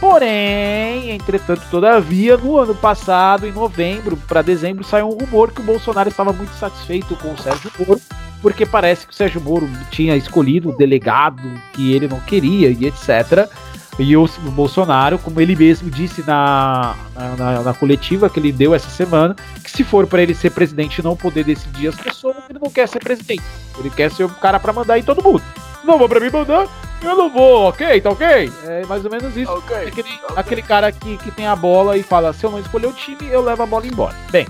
[0.00, 5.64] Porém, entretanto, todavia, no ano passado, em novembro para dezembro, saiu um rumor que o
[5.64, 8.00] Bolsonaro estava muito satisfeito com o Sérgio Moro,
[8.40, 11.42] porque parece que o Sérgio Moro tinha escolhido um delegado
[11.74, 13.46] que ele não queria e etc.
[13.98, 18.50] E o, o Bolsonaro, como ele mesmo disse na, na, na- na coletiva que ele
[18.52, 21.94] deu essa semana, que se for para ele ser presidente e não poder decidir as
[21.96, 23.42] pessoas, ele não quer ser presidente.
[23.78, 25.42] Ele quer ser o cara para mandar em todo mundo.
[25.84, 26.66] Não vou para mim mandar,
[27.02, 28.00] eu não vou, ok?
[28.00, 28.52] Tá ok?
[28.66, 29.50] É mais ou menos isso.
[29.88, 32.92] Aquele, aquele cara que, que tem a bola e fala: se eu não escolher o
[32.92, 34.14] time, eu levo a bola embora.
[34.30, 34.46] Bem,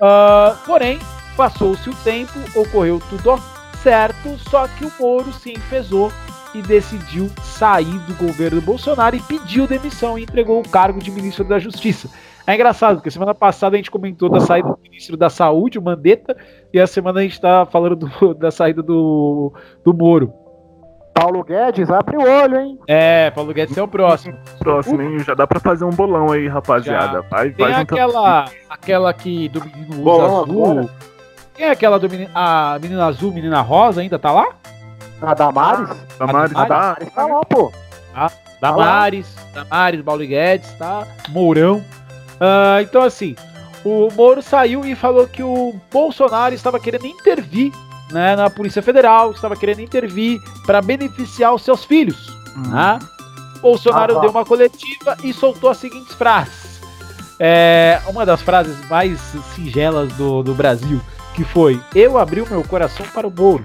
[0.00, 0.98] ah, porém,
[1.36, 3.40] passou-se o tempo, ocorreu tudo
[3.82, 6.12] certo, só que o Moro se enfesou
[6.54, 11.44] e decidiu sair do governo Bolsonaro e pediu demissão e entregou o cargo de ministro
[11.44, 12.08] da Justiça.
[12.46, 15.82] É engraçado, porque semana passada a gente comentou da saída do ministro da Saúde, o
[15.82, 16.36] Mandetta,
[16.72, 19.52] e a semana a gente tá falando do- da saída do,
[19.84, 20.32] do Moro.
[21.14, 22.78] Paulo Guedes, abre o olho, hein?
[22.86, 24.36] É, Paulo Guedes é o próximo.
[24.58, 25.18] Próximo, hein?
[25.20, 27.22] Já dá pra fazer um bolão aí, rapaziada.
[27.30, 30.64] Vai, Tem vai aquela, aquela que do menino usa Bolão azul.
[30.70, 30.90] agora?
[31.54, 34.46] Quem é aquela do menino, a menina azul, menina rosa ainda tá lá?
[35.20, 35.90] A Damares?
[36.18, 36.94] Damares a tá?
[36.94, 37.72] Damares tá lá, pô.
[38.60, 41.06] Damares, Damares, Paulo Guedes, tá?
[41.28, 41.82] Mourão.
[42.40, 43.36] Ah, então, assim,
[43.84, 47.72] o Moro saiu e falou que o Bolsonaro estava querendo intervir
[48.12, 52.30] né, na Polícia Federal, estava querendo intervir para beneficiar os seus filhos.
[52.56, 52.98] né?
[53.60, 56.80] Bolsonaro Ah, deu uma coletiva e soltou as seguintes frases.
[57.38, 59.18] É, uma das frases mais
[59.54, 61.00] singelas do, do Brasil,
[61.34, 63.64] que foi: Eu abri o meu coração para o Moro.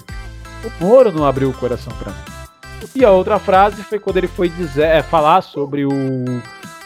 [0.63, 2.17] O Moro não abriu o coração para mim.
[2.95, 5.91] E a outra frase foi quando ele foi dizer, é, falar sobre o,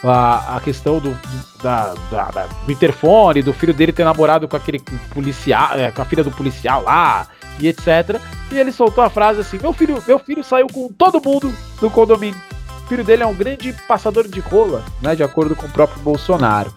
[0.04, 4.48] a, a questão do, do- da, da- da- do interfone, do filho dele ter namorado
[4.48, 4.80] com aquele
[5.14, 7.26] policial, é, com a filha do policial lá,
[7.62, 8.20] e etc.
[8.50, 11.88] E ele soltou a frase assim: Meu filho, meu filho saiu com todo mundo do
[11.88, 12.38] condomínio.
[12.84, 15.14] O filho dele é um grande passador de rola, né?
[15.14, 16.74] De acordo com o próprio Bolsonaro.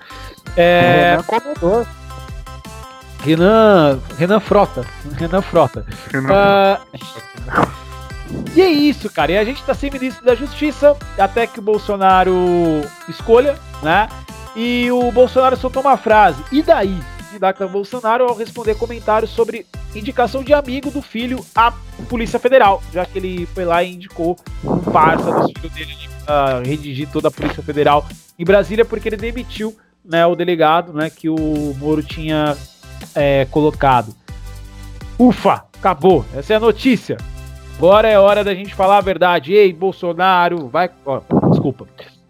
[0.55, 1.85] É, Renan.
[3.23, 4.85] Renan, Renan Frota.
[5.17, 5.85] Renan Frota.
[6.29, 6.79] Ah,
[8.55, 9.31] e é isso, cara.
[9.31, 12.33] E a gente tá sem ministro da Justiça até que o Bolsonaro
[13.09, 14.07] escolha, né?
[14.55, 16.41] E o Bolsonaro soltou uma frase.
[16.51, 16.97] E daí?
[17.35, 21.73] E dá com o Bolsonaro ao responder comentários sobre indicação de amigo do filho à
[22.07, 25.93] Polícia Federal, já que ele foi lá e indicou um parça dos filhos dele
[26.25, 28.05] a redigir toda a Polícia Federal
[28.39, 32.55] em Brasília, porque ele demitiu né, o delegado né, que o Moro tinha
[33.13, 34.15] é, colocado.
[35.19, 36.23] Ufa, acabou.
[36.33, 37.17] Essa é a notícia.
[37.77, 39.51] Agora é hora da gente falar a verdade.
[39.51, 40.89] Ei, Bolsonaro, vai.
[41.49, 41.85] desculpa.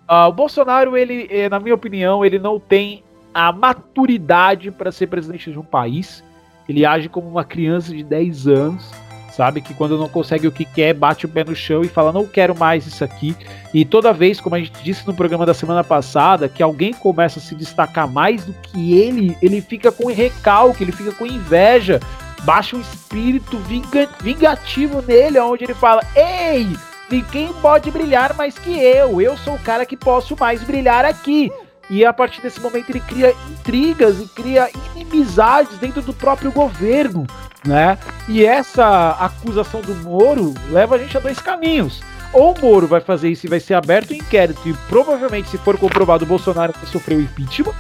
[0.08, 3.04] Ah, o Bolsonaro, ele, eh, na minha opinião, ele não tem
[3.36, 6.24] a maturidade para ser presidente de um país.
[6.70, 8.90] Ele age como uma criança de 10 anos,
[9.36, 9.60] sabe?
[9.62, 12.26] Que quando não consegue o que quer, bate o pé no chão e fala: não
[12.26, 13.36] quero mais isso aqui.
[13.74, 17.40] E toda vez, como a gente disse no programa da semana passada, que alguém começa
[17.40, 22.00] a se destacar mais do que ele, ele fica com recalque, ele fica com inveja,
[22.44, 26.66] baixa um espírito vinga- vingativo nele, onde ele fala: Ei,
[27.12, 31.52] ninguém pode brilhar mais que eu, eu sou o cara que posso mais brilhar aqui.
[31.90, 37.28] E a partir desse momento ele cria intrigas e cria inimizades dentro do próprio governo,
[37.66, 37.98] né?
[38.28, 42.02] E essa acusação do Moro leva a gente a dois caminhos.
[42.34, 45.58] Ou o Moro vai fazer isso e vai ser aberto o inquérito, e provavelmente, se
[45.58, 47.74] for comprovado, o Bolsonaro o impeachment,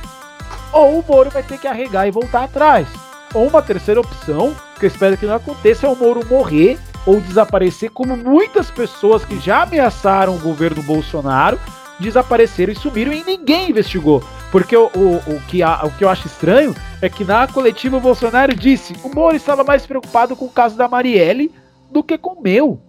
[0.72, 2.88] ou o Moro vai ter que arregar e voltar atrás.
[3.34, 7.20] Ou uma terceira opção, que eu espero que não aconteça, é o Moro morrer ou
[7.20, 11.60] desaparecer, como muitas pessoas que já ameaçaram o governo Bolsonaro
[12.00, 14.24] desapareceram e sumiram e ninguém investigou.
[14.52, 17.98] Porque o, o, o, que, a- o que eu acho estranho é que na coletiva
[17.98, 21.52] o Bolsonaro disse o Moro estava mais preocupado com o caso da Marielle
[21.92, 22.82] do que com o meu.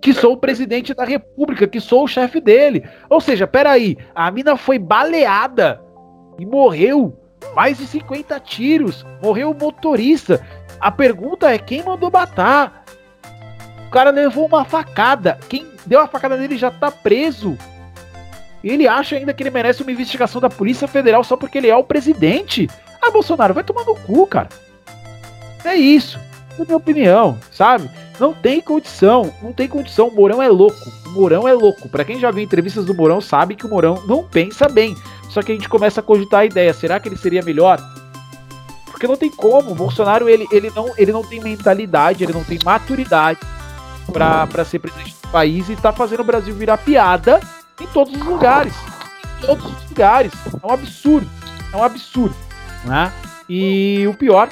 [0.00, 2.84] Que sou o presidente da república, que sou o chefe dele.
[3.08, 5.80] Ou seja, peraí, a mina foi baleada
[6.38, 7.16] e morreu.
[7.54, 9.06] Mais de 50 tiros.
[9.22, 10.44] Morreu o motorista.
[10.80, 12.84] A pergunta é quem mandou matar?
[13.86, 15.38] O cara levou uma facada.
[15.48, 17.56] Quem deu a facada nele já tá preso.
[18.62, 21.68] E ele acha ainda que ele merece uma investigação da Polícia Federal só porque ele
[21.68, 22.68] é o presidente.
[23.00, 24.48] Ah, Bolsonaro, vai tomar no cu, cara.
[25.64, 26.18] É isso.
[26.58, 27.90] Na minha opinião, sabe?
[28.18, 29.32] Não tem condição.
[29.42, 30.08] Não tem condição.
[30.08, 30.90] O Mourão é louco.
[31.06, 31.88] O Mourão é louco.
[31.88, 34.96] Pra quem já viu entrevistas do Mourão, sabe que o Mourão não pensa bem.
[35.28, 36.72] Só que a gente começa a cogitar a ideia.
[36.72, 37.78] Será que ele seria melhor?
[38.86, 39.72] Porque não tem como.
[39.72, 43.40] O Bolsonaro, ele, ele, não, ele não tem mentalidade, ele não tem maturidade
[44.10, 47.40] pra ser presidente do país e tá fazendo o Brasil virar piada
[47.80, 48.74] em todos os lugares.
[49.38, 50.32] Em todos os lugares.
[50.62, 51.28] É um absurdo.
[51.72, 52.36] É um absurdo.
[52.84, 53.12] Né?
[53.48, 54.48] E o pior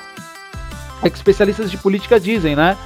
[1.02, 2.76] é que especialistas de política dizem, né?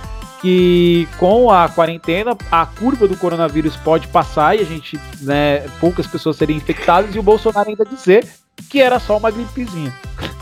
[0.40, 6.06] Que com a quarentena a curva do coronavírus pode passar e a gente, né, poucas
[6.06, 8.26] pessoas serem infectadas e o Bolsonaro ainda dizer
[8.70, 9.92] que era só uma gripezinha.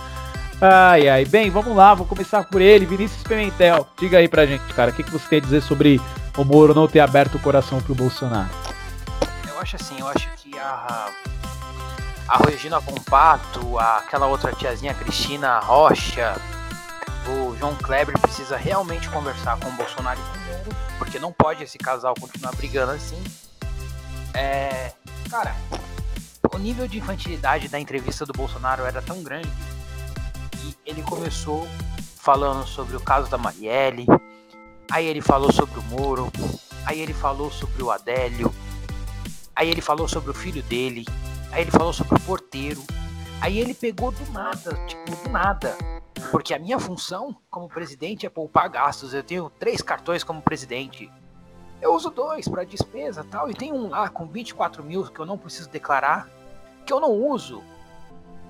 [0.59, 1.27] Ai, ai.
[1.27, 3.87] Bem, vamos lá, vou começar por ele, Vinícius Pimentel.
[4.01, 6.01] Diga aí pra gente, cara, o que, que você a dizer sobre
[6.35, 8.65] o Moro não ter aberto o coração pro Bolsonaro?
[9.57, 11.11] Eu acho assim, eu acho que a.
[12.29, 16.37] A Regina Compato, aquela outra tiazinha Cristina Rocha,
[17.27, 21.62] o João Kleber precisa realmente conversar com o Bolsonaro com o Moro, porque não pode
[21.62, 23.23] esse casal continuar brigando assim.
[24.35, 24.92] É.
[25.31, 25.55] Cara,
[26.53, 29.49] o nível de infantilidade da entrevista do Bolsonaro era tão grande
[30.51, 31.66] que ele começou
[32.19, 34.05] falando sobre o caso da Marielle,
[34.90, 36.31] aí ele falou sobre o Moro,
[36.85, 38.53] aí ele falou sobre o Adélio,
[39.57, 41.05] Aí ele falou sobre o filho dele.
[41.51, 42.85] Aí ele falou sobre o porteiro.
[43.40, 45.75] Aí ele pegou do nada, tipo, do nada.
[46.31, 49.14] Porque a minha função como presidente é poupar gastos.
[49.14, 51.11] Eu tenho três cartões como presidente.
[51.81, 53.51] Eu uso dois para despesa tal.
[53.51, 56.29] E tem um lá com 24 mil que eu não preciso declarar.
[56.85, 57.62] Que eu não uso.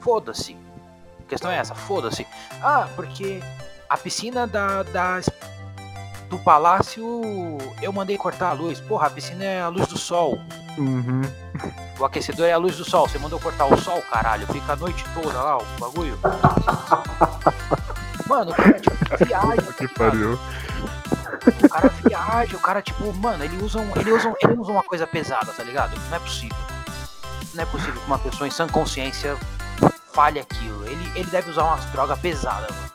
[0.01, 0.57] Foda-se.
[1.21, 2.27] A questão é essa, foda-se.
[2.63, 3.41] Ah, porque
[3.89, 5.21] a piscina da, da-
[6.29, 8.81] do palácio eu mandei cortar a luz.
[8.81, 10.39] Porra, a piscina é a luz do sol.
[10.79, 11.23] Uhum.
[11.99, 13.09] O aquecedor é a luz do sol.
[13.09, 14.47] Você mandou cortar o sol, caralho.
[14.49, 16.19] Fica a noite toda lá o bagulho.
[18.29, 19.63] Mano, o cara tipo, viaja.
[19.63, 19.99] tá Que ligado?
[19.99, 20.39] pariu.
[21.63, 24.73] O cara viaja, o cara, tipo, mano, ele usa, um, ele, usa um- ele usa
[24.73, 25.97] uma coisa pesada, tá ligado?
[26.11, 26.57] Não é possível.
[27.55, 29.37] Não é possível que uma pessoa em sã consciência
[30.13, 30.85] falhe aquilo.
[30.87, 32.86] Ele, ele deve usar umas drogas pesadas, mano.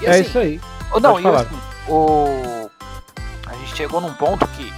[0.00, 0.60] E É assim, isso aí.
[0.92, 2.70] Ô, Não, e assim, o...
[3.46, 4.72] a gente chegou num ponto que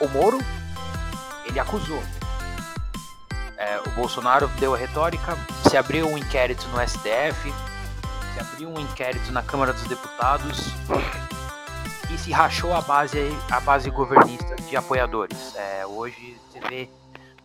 [0.00, 0.38] o Moro,
[1.46, 2.02] ele acusou.
[3.56, 5.36] É, o Bolsonaro deu a retórica,
[5.68, 7.52] se abriu um inquérito no STF,
[8.32, 10.72] se abriu um inquérito na Câmara dos Deputados
[12.14, 13.18] e se rachou a base,
[13.50, 15.56] a base governista de apoiadores.
[15.56, 16.88] É, hoje você vê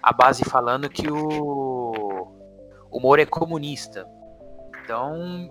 [0.01, 2.27] a base falando que o,
[2.91, 4.05] o Moro é comunista.
[4.83, 5.49] Então,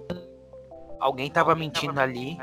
[1.03, 2.39] alguém tava mentindo ali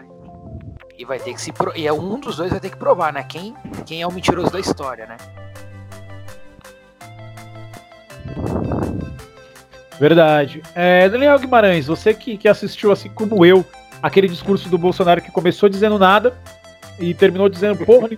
[0.97, 1.71] e vai ter que se pro...
[1.75, 3.23] e é um dos dois vai ter que provar, né?
[3.23, 5.17] Quem quem é o mentiroso da história, né?
[9.99, 10.61] Verdade.
[10.75, 13.65] É, Daniel Guimarães, você que, que assistiu, assim como eu,
[14.01, 16.37] aquele discurso do Bolsonaro que começou dizendo nada
[16.99, 18.09] e terminou dizendo porra.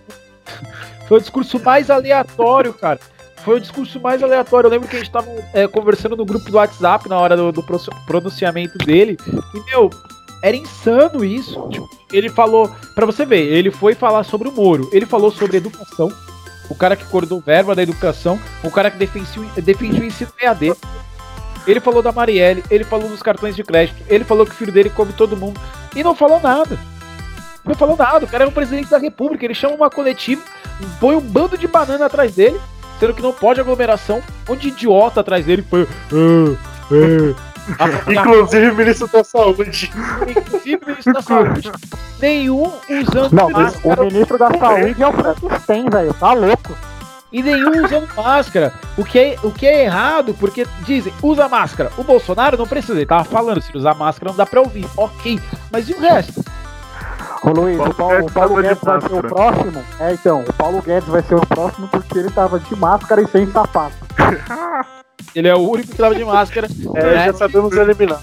[1.07, 2.99] Foi o discurso mais aleatório, cara.
[3.37, 4.67] Foi o discurso mais aleatório.
[4.67, 7.51] Eu lembro que a gente tava é, conversando no grupo do WhatsApp na hora do,
[7.51, 9.17] do pro- pronunciamento dele.
[9.53, 9.89] E, meu,
[10.41, 11.67] era insano isso.
[11.69, 14.89] Tipo, ele falou, pra você ver, ele foi falar sobre o Moro.
[14.91, 16.11] Ele falou sobre educação.
[16.69, 18.39] O cara que acordou verba da educação.
[18.63, 20.73] O cara que defendia, o- defendia o ensino EAD.
[21.67, 24.71] Ele falou da Marielle, ele falou dos cartões de crédito, ele falou que o filho
[24.71, 25.59] dele come todo mundo
[25.95, 26.75] e não falou nada.
[27.63, 28.25] Não falou nada.
[28.25, 30.41] O cara é um presidente da república, ele chama uma coletiva,
[30.99, 32.59] põe um bando de banana atrás dele,
[32.99, 35.61] sendo que não pode aglomeração, um de idiota atrás dele.
[35.61, 35.87] Põe.
[38.07, 39.91] Inclusive o ministro da Saúde.
[40.27, 41.71] Inclusive o ministro da saúde.
[42.19, 44.01] Nenhum usando Não, máscara.
[44.01, 46.13] o ministro da saúde é o Frankenstein, velho.
[46.13, 46.77] Tá louco.
[47.31, 48.73] E nenhum usando máscara.
[48.97, 51.91] O que, é, o que é errado, porque dizem, usa máscara.
[51.97, 54.85] O Bolsonaro não precisa, ele tava falando, se usar máscara não dá pra ouvir.
[54.97, 55.39] Ok.
[55.71, 56.43] Mas e o resto?
[57.43, 59.85] Ô Luiz, Paulo o Paulo, o Paulo Guedes vai ser o próximo.
[59.99, 63.27] É, então, o Paulo Guedes vai ser o próximo porque ele tava de máscara e
[63.27, 63.95] sem sapato.
[65.35, 66.67] Ele é o único que tava de máscara.
[66.95, 67.25] É, né?
[67.27, 68.21] já sabemos eliminar.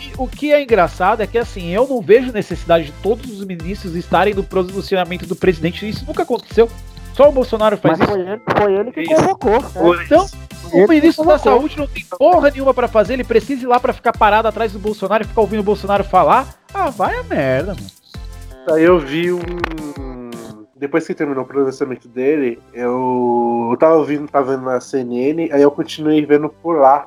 [0.00, 3.44] E o que é engraçado é que assim, eu não vejo necessidade de todos os
[3.44, 5.88] ministros estarem no pronunciamento do presidente.
[5.88, 6.68] Isso nunca aconteceu.
[7.14, 8.16] Só o Bolsonaro faz Mas isso.
[8.16, 9.14] foi ele, foi ele que Isso.
[9.16, 9.96] convocou.
[9.96, 10.04] né?
[10.04, 10.26] Então,
[10.72, 13.80] Ele o ministro da saúde não tem porra nenhuma pra fazer, ele precisa ir lá
[13.80, 16.46] pra ficar parado atrás do Bolsonaro e ficar ouvindo o Bolsonaro falar.
[16.72, 17.86] Ah, vai a merda, mano.
[18.70, 19.40] Aí eu vi um.
[20.78, 25.60] Depois que terminou o pronunciamento dele, eu, eu tava ouvindo, tava vendo na CNN, aí
[25.62, 27.06] eu continuei vendo por lá.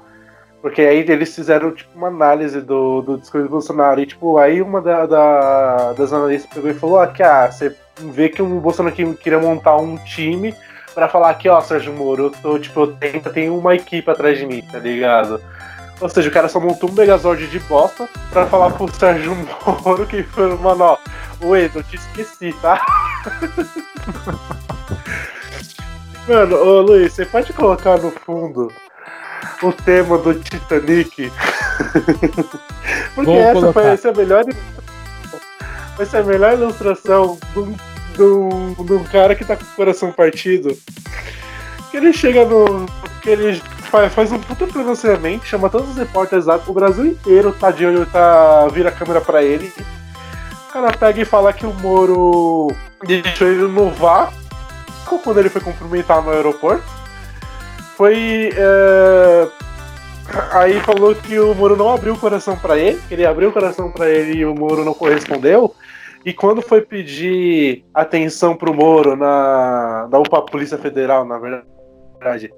[0.61, 3.99] Porque aí eles fizeram tipo uma análise do, do discurso do Bolsonaro.
[3.99, 7.75] E tipo, aí uma da, da- das analistas pegou e falou: ah, que ah, você
[7.99, 10.53] vê que o Bolsonaro que- queria montar um time
[10.93, 14.11] pra falar aqui, ó, Sérgio Moro, eu tô, tipo, eu tenho, eu tenho uma equipe
[14.11, 15.41] atrás de mim, tá ligado?
[16.01, 19.35] Ou seja, o cara só montou um Megazord de bosta pra falar pro Sérgio
[19.85, 20.97] Moro que foi, mano, ó,
[21.43, 22.83] Oi, eu te esqueci, tá?
[26.27, 28.71] Mano, ô Luiz, você pode colocar no fundo
[29.63, 31.31] o tema do Titanic?
[33.15, 33.81] Porque Vou essa colocar.
[33.81, 34.45] vai ser a melhor
[35.97, 37.75] vai ser a melhor ilustração um-
[38.85, 40.77] de um cara que tá com o coração partido.
[41.89, 42.85] Que ele chega no.
[43.21, 47.51] que ele faz, faz um puta pronunciamento, chama todos os repórteres lá, o Brasil inteiro
[47.51, 49.71] tá de olho, tá, vira a câmera pra ele.
[50.69, 52.73] O cara pega e fala que o Moro
[53.05, 54.39] deixou ele no vácuo
[55.21, 56.83] quando ele foi cumprimentar no aeroporto.
[57.97, 58.49] Foi.
[58.55, 59.47] é,
[60.53, 63.51] Aí falou que o Moro não abriu o coração pra ele, que ele abriu o
[63.51, 65.75] coração pra ele e o Moro não correspondeu.
[66.23, 72.53] E quando foi pedir atenção pro Moro na, na UPA Polícia Federal, na verdade,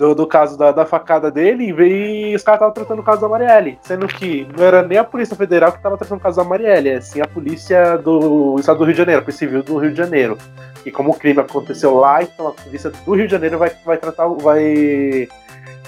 [0.00, 3.28] do, do caso da, da facada dele, veio, os caras estavam tratando o caso da
[3.28, 6.44] Marielle, sendo que não era nem a Polícia Federal que estava tratando o caso da
[6.48, 9.76] Marielle, é sim a Polícia do Estado do Rio de Janeiro, a Polícia Civil do
[9.76, 10.38] Rio de Janeiro.
[10.86, 13.98] E como o crime aconteceu lá, então a Polícia do Rio de Janeiro vai, vai
[13.98, 15.28] tratar o- vai,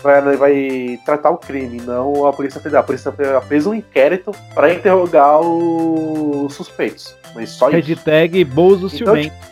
[0.02, 2.82] vai, vai tratar o crime, não a Polícia Federal.
[2.82, 7.16] A Polícia Federal fez um inquérito para interrogar os suspeitos.
[7.34, 7.88] Mas só isso.
[7.88, 9.51] Hashtag Bozo Então, Ciumento.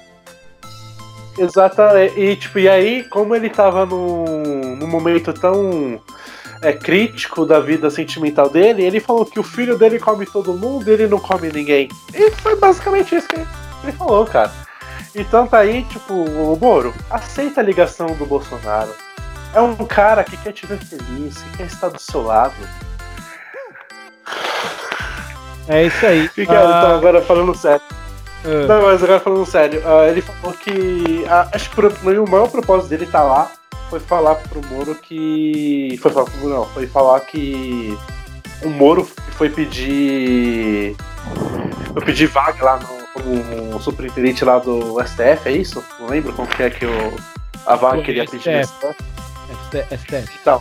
[1.39, 2.19] Exatamente.
[2.19, 6.01] E, tipo, e aí, como ele tava num, num momento tão
[6.63, 10.89] é, crítico da vida sentimental dele, ele falou que o filho dele come todo mundo
[10.89, 11.89] e ele não come ninguém.
[12.15, 14.53] E foi basicamente isso que ele falou, cara.
[15.15, 18.95] Então tá aí, tipo, o Moro, aceita a ligação do Bolsonaro.
[19.53, 22.55] É um cara que quer te ver feliz, que quer estar do seu lado.
[25.69, 26.31] É isso aí.
[26.37, 27.83] E, cara, Ah, então, agora falando sério.
[28.45, 31.25] Ah, Não, mas agora falando sério, ah, ele falou que.
[31.29, 33.51] ah, acho que o maior propósito dele tá lá
[33.89, 35.99] foi falar pro Moro que.
[36.01, 37.97] Foi falar pro Moro, não, foi falar que
[38.63, 40.97] o Moro foi pedir.
[41.93, 45.85] Foi pedir vaga lá no, no superintendente lá do STF, é isso?
[45.99, 47.17] Não lembro como que é que o,
[47.67, 49.05] a vaga que ele ia pedir no STF.
[49.97, 50.39] STF.
[50.41, 50.61] Então.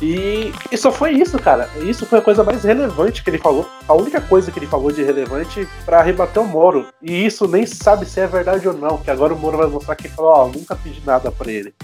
[0.00, 1.68] E, e só foi isso, cara.
[1.82, 3.68] Isso foi a coisa mais relevante que ele falou.
[3.88, 6.86] A única coisa que ele falou de relevante pra rebater o Moro.
[7.00, 9.96] E isso nem sabe se é verdade ou não, que agora o Moro vai mostrar
[9.96, 11.74] que falou, ó, nunca pedi nada pra ele.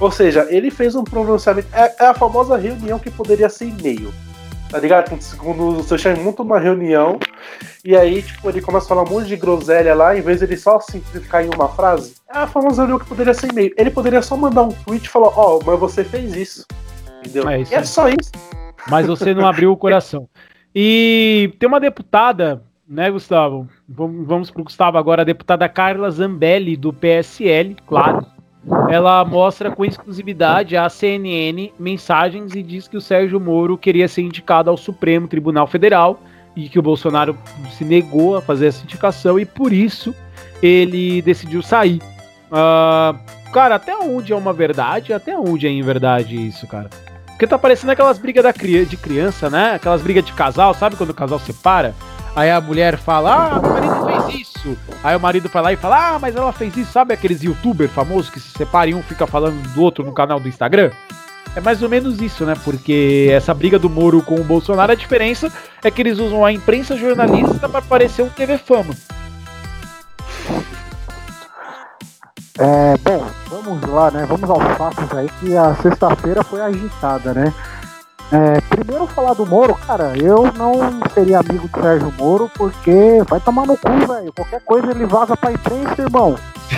[0.00, 1.68] Ou seja, ele fez um pronunciamento.
[1.72, 4.12] É, é a famosa reunião que poderia ser e-mail.
[4.70, 5.18] Tá ligado?
[5.38, 7.18] Quando você chama muito uma reunião
[7.82, 10.44] e aí, tipo, ele começa a falar um monte de groselha lá, em vez de
[10.44, 12.14] ele só simplificar em uma frase.
[12.28, 13.72] É a famosa reunião que poderia ser e-mail.
[13.78, 16.66] Ele poderia só mandar um tweet e falar, ó, oh, mas você fez isso.
[17.20, 17.48] Entendeu?
[17.48, 18.32] É, isso é só isso.
[18.88, 20.28] Mas você não abriu o coração.
[20.74, 23.68] E tem uma deputada, né, Gustavo?
[23.88, 28.26] Vamos, vamos pro Gustavo agora, a deputada Carla Zambelli, do PSL, claro.
[28.90, 34.22] Ela mostra com exclusividade à CNN mensagens e diz que o Sérgio Moro queria ser
[34.22, 36.20] indicado ao Supremo Tribunal Federal
[36.54, 37.36] e que o Bolsonaro
[37.72, 40.14] se negou a fazer essa indicação e por isso
[40.62, 42.00] ele decidiu sair.
[42.50, 43.14] Ah,
[43.52, 45.12] cara, até onde é uma verdade?
[45.12, 46.90] Até onde é em verdade isso, cara?
[47.38, 49.74] Porque tá parecendo aquelas brigas da de criança, né?
[49.74, 51.94] Aquelas brigas de casal, sabe quando o casal separa?
[52.34, 54.76] Aí a mulher fala, ah, meu marido fez isso.
[55.04, 56.90] Aí o marido vai lá e fala, ah, mas ela fez isso.
[56.90, 60.40] Sabe aqueles youtubers famosos que se separam e um fica falando do outro no canal
[60.40, 60.90] do Instagram?
[61.54, 62.54] É mais ou menos isso, né?
[62.64, 65.48] Porque essa briga do Moro com o Bolsonaro, a diferença
[65.84, 68.94] é que eles usam a imprensa jornalista pra parecer um TV Fama.
[72.58, 74.26] É, bom, vamos lá, né?
[74.26, 77.54] Vamos aos fatos aí que a sexta-feira foi agitada, né?
[78.30, 83.40] É, primeiro falar do Moro, cara, eu não seria amigo do Sérgio Moro porque vai
[83.40, 84.32] tomar no cu, velho.
[84.34, 86.36] Qualquer coisa ele vaza pra imprensa, irmão.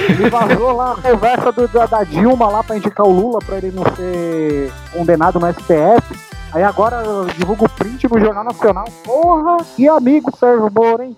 [0.08, 3.56] Ele vazou lá a conversa do, da, da Dilma lá pra indicar o Lula pra
[3.56, 6.30] ele não ser condenado no STF.
[6.52, 7.02] Aí agora
[7.36, 8.84] divulga o print no Jornal Nacional.
[9.04, 11.16] Porra, que amigo Sérgio Moro, hein?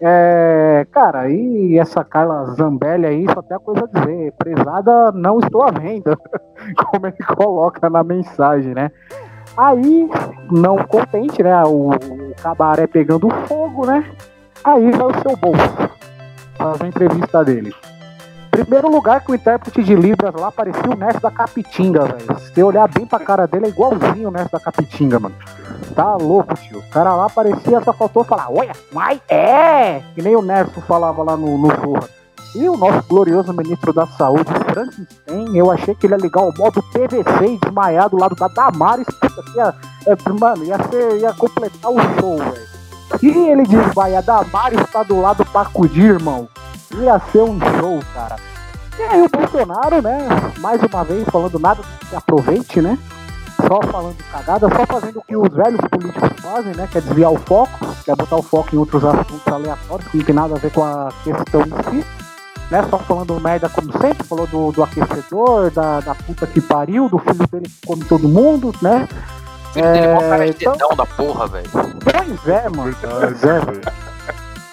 [0.00, 4.32] É, cara, e essa Carla Zambelli aí, só tem a coisa a dizer.
[4.32, 6.16] Prezada, não estou à venda.
[6.90, 8.90] Como ele coloca na mensagem, né?
[9.56, 10.10] Aí,
[10.50, 11.62] não contente, né?
[11.64, 14.04] O, o cabaré pegando fogo, né?
[14.64, 15.90] Aí vai o seu bolso.
[16.56, 17.72] Faz a entrevista dele.
[18.54, 22.38] Primeiro lugar que o intérprete de Libras lá parecia o Ness da Capitinga, velho.
[22.38, 25.34] Se olhar bem pra cara dele, é igualzinho o Ness da Capitinga, mano.
[25.92, 26.78] Tá louco, tio.
[26.78, 30.00] O cara lá parecia, só faltou falar, olha, mas é!
[30.14, 32.08] Que nem o Nerso falava lá no, no Zorra.
[32.54, 36.56] E o nosso glorioso ministro da Saúde, Frankenstein, eu achei que ele ia ligar o
[36.56, 39.06] modo PVC e desmaiar do lado da Damares.
[39.20, 39.74] Puta, ia,
[40.06, 42.74] é, mano, ia, ser, ia completar o show, velho.
[43.20, 46.48] E ele desmaia, a Damares tá do lado pra acudir, irmão.
[47.00, 48.36] Ia ser um show, cara.
[48.98, 50.18] E aí o Bolsonaro, né,
[50.60, 52.98] mais uma vez falando nada do que aproveite, né?
[53.66, 56.88] Só falando cagada, só fazendo o que os velhos políticos fazem, né?
[56.90, 60.18] Que é desviar o foco, que é botar o foco em outros assuntos aleatórios, que
[60.18, 62.06] não tem nada a ver com a questão em si
[62.70, 62.84] né?
[62.90, 67.18] Só falando merda como sempre, falou do, do aquecedor, da, da puta que pariu, do
[67.18, 69.08] filho dele que come todo mundo, né?
[69.70, 71.70] O filho dele é mó cara de então- dedão da porra, velho.
[71.72, 72.96] Pois é, mano.
[73.00, 73.80] Pois é, velho.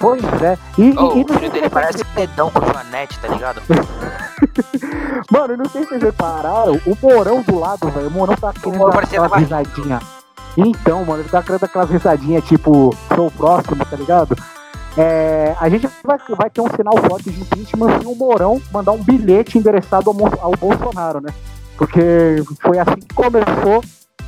[0.01, 0.57] Pois é.
[0.77, 3.61] E, e- Ô, e o filho dele parece dedão com Joanete, tá ligado?
[5.31, 8.89] Mano, não sei se vocês repararam, o Morão do lado, velho, o Morão tá querendo
[8.89, 10.03] dar tava risadinhas.
[10.57, 14.35] Então, mano, ele tá querendo aquelas risadinhas tipo, sou o próximo, tá ligado?
[14.97, 18.91] É, a gente vai, vai ter um sinal forte de impeachment se o Mourão mandar
[18.91, 21.33] um bilhete endereçado ao, ao Bolsonaro, né?
[21.77, 23.81] Porque foi assim que começou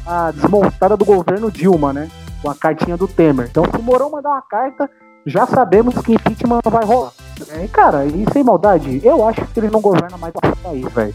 [0.08, 2.10] a desmontada do governo Dilma, né?
[2.42, 3.48] Com a cartinha do Temer.
[3.50, 4.90] Então, se o Mourão mandar uma carta,
[5.26, 7.12] já sabemos que impeachment vai rolar.
[7.50, 11.14] É, cara, e sem maldade, eu acho que ele não governa mais o país, velho.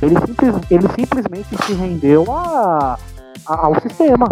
[0.00, 2.96] Ele, simples, ele simplesmente se rendeu a,
[3.46, 4.26] a- ao sistema,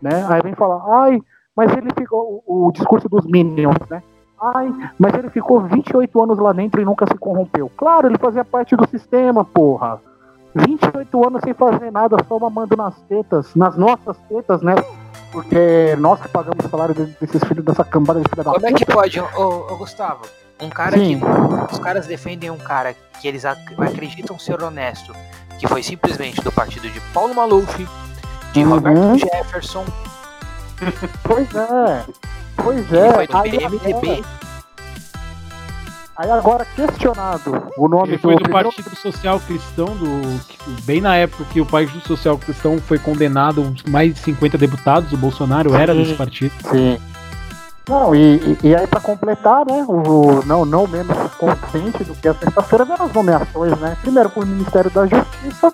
[0.00, 0.24] né?
[0.28, 1.20] Aí vem falar, ai,
[1.56, 4.02] mas ele ficou, o, o discurso dos Minions, né?
[4.54, 7.70] Ai, mas ele ficou 28 anos lá dentro e nunca se corrompeu.
[7.76, 10.00] Claro, ele fazia parte do sistema, porra.
[10.54, 14.74] 28 anos sem fazer nada, só mamando nas tetas, nas nossas tetas, né?
[15.32, 18.66] Porque nós que pagamos o salário de- desses filhos dessa cambada de filha da Como
[18.66, 18.84] é puta.
[18.84, 19.26] que pode, ô,
[19.70, 20.22] ô, Gustavo?
[20.60, 21.20] Um cara Sim.
[21.20, 21.72] que.
[21.72, 25.14] Os caras defendem um cara que eles ac- acreditam ser honesto,
[25.58, 27.86] que foi simplesmente do partido de Paulo Maluf,
[28.52, 28.70] de Uhum.
[28.70, 29.84] Roberto Jefferson,
[31.22, 32.04] Pois é.
[32.56, 33.12] Pois ele é.
[33.12, 34.24] foi do PMDB.
[36.20, 40.40] Agora, aí agora questionado o nome Ele foi do primeiro- Partido Social Cristão, do,
[40.84, 45.16] bem na época que o Partido Social Cristão foi condenado, mais de 50 deputados, o
[45.16, 46.52] Bolsonaro era desse partido.
[46.70, 46.98] Sim.
[47.88, 52.34] Não, e, e, aí pra completar, né, o, não, não menos contente do que a
[52.34, 53.96] sexta-feira vieram as nomeações, né?
[54.00, 55.72] Primeiro pro Ministério da Justiça,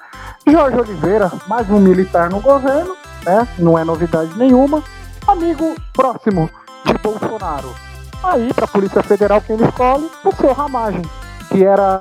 [0.49, 3.47] Jorge Oliveira, mais um militar no governo, né?
[3.59, 4.83] Não é novidade nenhuma.
[5.27, 6.49] Amigo próximo
[6.87, 7.86] de Bolsonaro.
[8.23, 10.11] Aí, pra Polícia Federal, quem ele escolhe?
[10.25, 11.03] O seu Ramagem,
[11.49, 12.01] que era.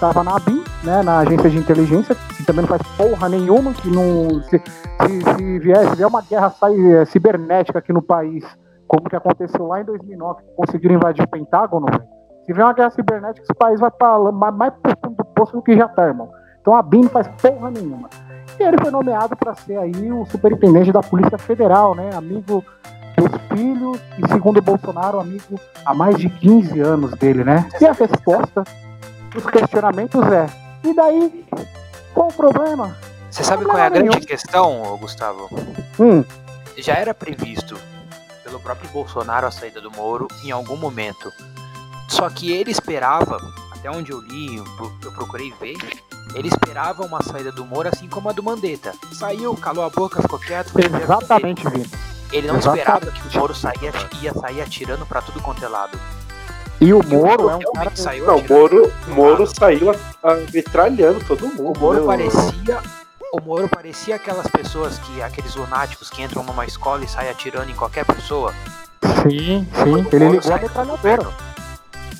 [0.00, 1.02] tava na ABIN, né?
[1.02, 4.42] Na agência de inteligência, que também não faz porra nenhuma, que não.
[4.44, 8.44] Se, se, se vier, se vier uma guerra sai, é, cibernética aqui no país,
[8.88, 11.86] como que aconteceu lá em 2009, que conseguiram invadir o Pentágono.
[12.44, 15.76] Se vier uma guerra cibernética, esse país vai lá, mais, pro do poço do que
[15.76, 16.30] já tá, irmão.
[16.60, 18.08] Então a BIM não faz porra nenhuma.
[18.58, 22.10] E ele foi nomeado para ser aí o superintendente da Polícia Federal, né?
[22.14, 22.64] Amigo
[23.28, 27.68] dos filhos e, segundo Bolsonaro, amigo há mais de 15 anos dele, né?
[27.80, 28.64] E a resposta
[29.32, 30.46] dos questionamentos é:
[30.84, 31.44] e daí?
[32.14, 32.96] Qual o problema?
[33.30, 35.48] Você sabe qual é a grande questão, Gustavo?
[35.98, 36.24] Hum,
[36.76, 37.76] Já era previsto
[38.42, 41.30] pelo próprio Bolsonaro a saída do Moro em algum momento.
[42.08, 43.38] Só que ele esperava,
[43.72, 45.76] até onde eu li, eu pro- eu procurei ver,
[46.34, 48.92] ele esperava uma saída do Moro assim como a do Mandetta.
[49.12, 50.72] Saiu, calou a boca, ficou quieto.
[51.00, 51.88] exatamente, Vini.
[52.32, 52.88] Ele não Exatamente.
[52.88, 55.98] esperava que o Moro saía, ia sair atirando pra tudo quanto é lado.
[56.80, 57.90] E o Moro é um cara.
[57.94, 59.94] saiu Não, o Moro, Moro saiu
[60.52, 61.72] metralhando todo mundo.
[61.76, 62.06] O Moro né?
[62.06, 62.78] parecia.
[63.32, 65.20] O Moro parecia aquelas pessoas que.
[65.22, 68.54] aqueles lunáticos que entram numa escola e saem atirando em qualquer pessoa.
[69.22, 70.06] Sim, sim.
[70.12, 71.28] Ele ligou a metralhadora.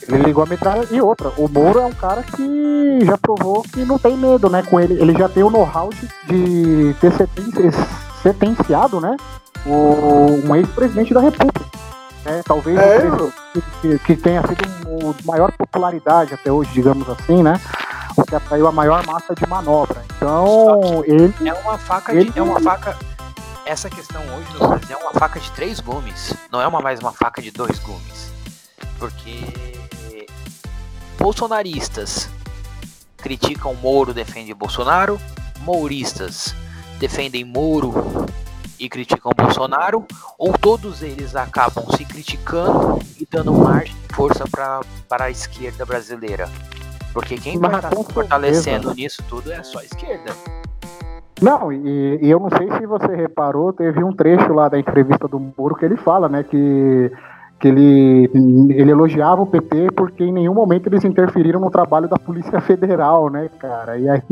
[0.08, 0.94] Ele ligou a metralhadora.
[0.94, 4.62] E outra, o Moro é um cara que já provou que não tem medo, né?
[4.62, 5.00] Com ele.
[5.00, 7.70] Ele já tem o know-how de, de ter seten-
[8.22, 9.16] sentenciado, né?
[9.66, 11.60] O, um ex-presidente da República.
[12.24, 12.42] Né?
[12.44, 13.34] Talvez o É, presidente
[13.80, 17.60] que, que tenha sido um, o de maior popularidade até hoje, digamos assim, né?
[18.16, 20.02] O que atraiu a maior massa de manobra.
[20.16, 21.32] Então, ele.
[21.46, 22.38] É uma faca Ele- de.
[22.38, 22.96] É uma faca.
[23.64, 26.34] Essa questão hoje no Brasil é uma faca de três gumes.
[26.50, 28.30] Não é uma, mais uma faca de dois gumes.
[28.98, 29.78] Porque.
[31.18, 32.28] Bolsonaristas
[33.18, 35.20] criticam Moro, defendem Bolsonaro.
[35.60, 36.54] Mouristas
[37.00, 37.94] defendem Moro
[38.78, 40.04] e criticam Bolsonaro.
[40.38, 46.48] Ou todos eles acabam se criticando e dando margem de força para a esquerda brasileira.
[47.12, 48.94] Porque quem vai Mas estar com se fortalecendo certeza.
[48.94, 50.32] nisso tudo é só a esquerda.
[51.40, 55.26] Não, e, e eu não sei se você reparou, teve um trecho lá da entrevista
[55.26, 57.10] do Moro que ele fala, né, que,
[57.60, 58.30] que ele,
[58.70, 63.28] ele elogiava o PT porque em nenhum momento eles interferiram no trabalho da Polícia Federal,
[63.28, 63.98] né, cara?
[63.98, 64.22] E aí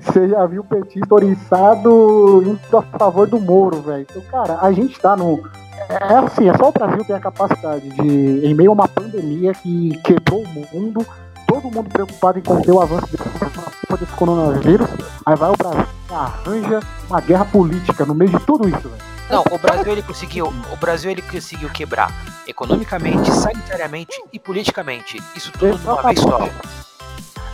[0.00, 4.04] você já viu o petista oriçado indo a favor do Moro, velho.
[4.10, 5.40] Então, cara, a gente tá no.
[5.88, 9.52] É assim, é só o Brasil ter a capacidade de, em meio a uma pandemia
[9.52, 11.06] que quebrou o mundo,
[11.46, 14.88] todo mundo preocupado em conter o avanço desse coronavírus,
[15.24, 19.13] aí vai o Brasil e arranja uma guerra política no meio de tudo isso, velho.
[19.30, 22.12] Não, o Brasil ele conseguiu, o Brasil ele conseguiu quebrar
[22.46, 25.22] economicamente, sanitariamente e politicamente.
[25.34, 26.48] Isso tudo de uma vez só.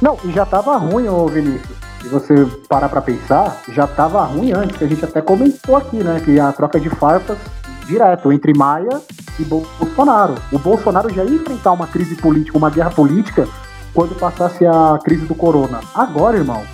[0.00, 1.78] Não, e já tava ruim, ô Vinícius.
[2.00, 2.34] Se você
[2.68, 6.20] parar pra pensar, já tava ruim antes, que a gente até comentou aqui, né?
[6.24, 7.38] Que a troca de farpas
[7.86, 9.00] direto entre Maia
[9.38, 10.34] e Bolsonaro.
[10.50, 13.46] O Bolsonaro já ia enfrentar uma crise política, uma guerra política,
[13.92, 15.80] quando passasse a crise do corona.
[15.94, 16.64] Agora, irmão.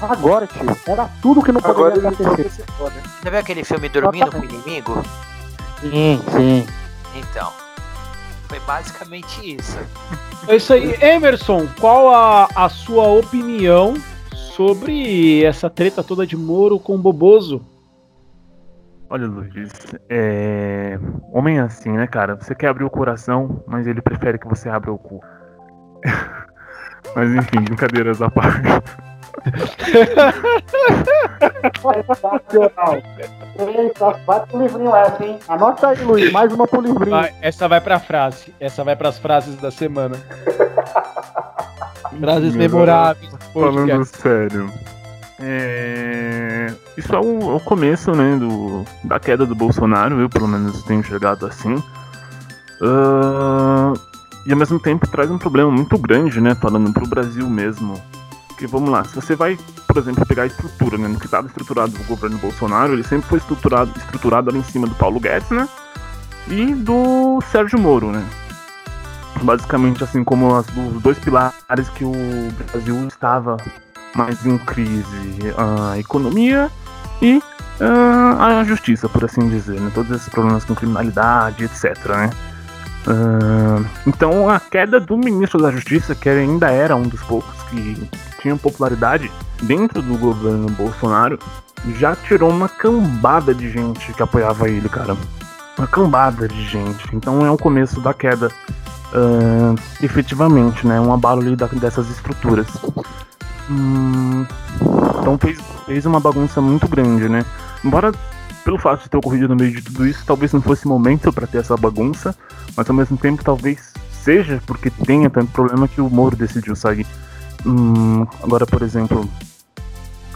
[0.00, 0.76] Agora, tio.
[0.86, 2.64] Era tudo que não Agora poderia acontecer.
[2.72, 2.94] foda.
[3.22, 5.02] Já viu aquele filme Dormindo com o Inimigo?
[5.80, 6.66] Sim, sim.
[7.14, 7.52] Então,
[8.48, 9.78] foi basicamente isso.
[10.48, 10.94] É isso aí.
[11.00, 13.94] Emerson, qual a, a sua opinião
[14.32, 17.64] sobre essa treta toda de Moro com Boboso?
[19.08, 19.72] Olha, Luiz,
[20.10, 20.98] é...
[21.32, 22.34] homem é assim, né, cara?
[22.34, 25.20] Você quer abrir o coração, mas ele prefere que você abra o cu.
[27.14, 28.68] mas enfim, brincadeiras à parte.
[31.80, 33.02] Sensacional.
[33.58, 35.38] Eita, vai pro livrinho essa, hein?
[35.48, 36.32] Anota aí, Luiz.
[36.32, 37.10] Mais uma pro livrinho.
[37.10, 38.54] Vai, essa vai pra frase.
[38.60, 40.16] Essa vai pras frases da semana.
[42.20, 43.30] frases Enfim, memoráveis.
[43.30, 44.18] do Falando podcast.
[44.18, 44.70] sério.
[45.38, 46.72] É...
[46.96, 50.82] Isso é o, é o começo, né, do, da queda do Bolsonaro, eu pelo menos
[50.84, 51.82] tenho enxergado assim.
[52.82, 53.92] Ah,
[54.46, 58.00] e ao mesmo tempo traz um problema muito grande, né, falando pro Brasil mesmo.
[58.56, 61.46] Porque vamos lá, se você vai, por exemplo, pegar a estrutura, né, no que estava
[61.46, 65.50] estruturado o governo Bolsonaro, ele sempre foi estruturado, estruturado ali em cima do Paulo Guedes,
[65.50, 65.68] né,
[66.48, 68.26] e do Sérgio Moro, né.
[69.42, 72.14] Basicamente, assim como as, os dois pilares que o
[72.72, 73.58] Brasil estava
[74.14, 76.70] mais em crise, a economia
[77.20, 77.42] e
[77.78, 79.90] ah, a justiça, por assim dizer, né?
[79.94, 82.30] Todos esses problemas com criminalidade, etc, né?
[83.06, 88.08] Ah, então a queda do ministro da Justiça, que ainda era um dos poucos que
[88.46, 89.30] tinham popularidade
[89.62, 91.36] dentro do governo Bolsonaro,
[91.98, 95.16] já tirou uma cambada de gente que apoiava ele, cara.
[95.76, 97.04] uma cambada de gente.
[97.12, 98.48] Então é o começo da queda,
[99.12, 101.00] ah, efetivamente, né?
[101.00, 102.68] Um abalo ali dessas estruturas.
[103.68, 104.46] Hum,
[105.20, 107.44] então fez, fez uma bagunça muito grande, né?
[107.84, 108.12] Embora
[108.64, 111.48] pelo fato de ter ocorrido no meio de tudo isso, talvez não fosse momento para
[111.48, 112.34] ter essa bagunça,
[112.76, 113.92] mas ao mesmo tempo talvez
[114.22, 117.06] seja porque tenha tanto problema que o Moro decidiu sair.
[117.66, 119.28] Hum, agora, por exemplo,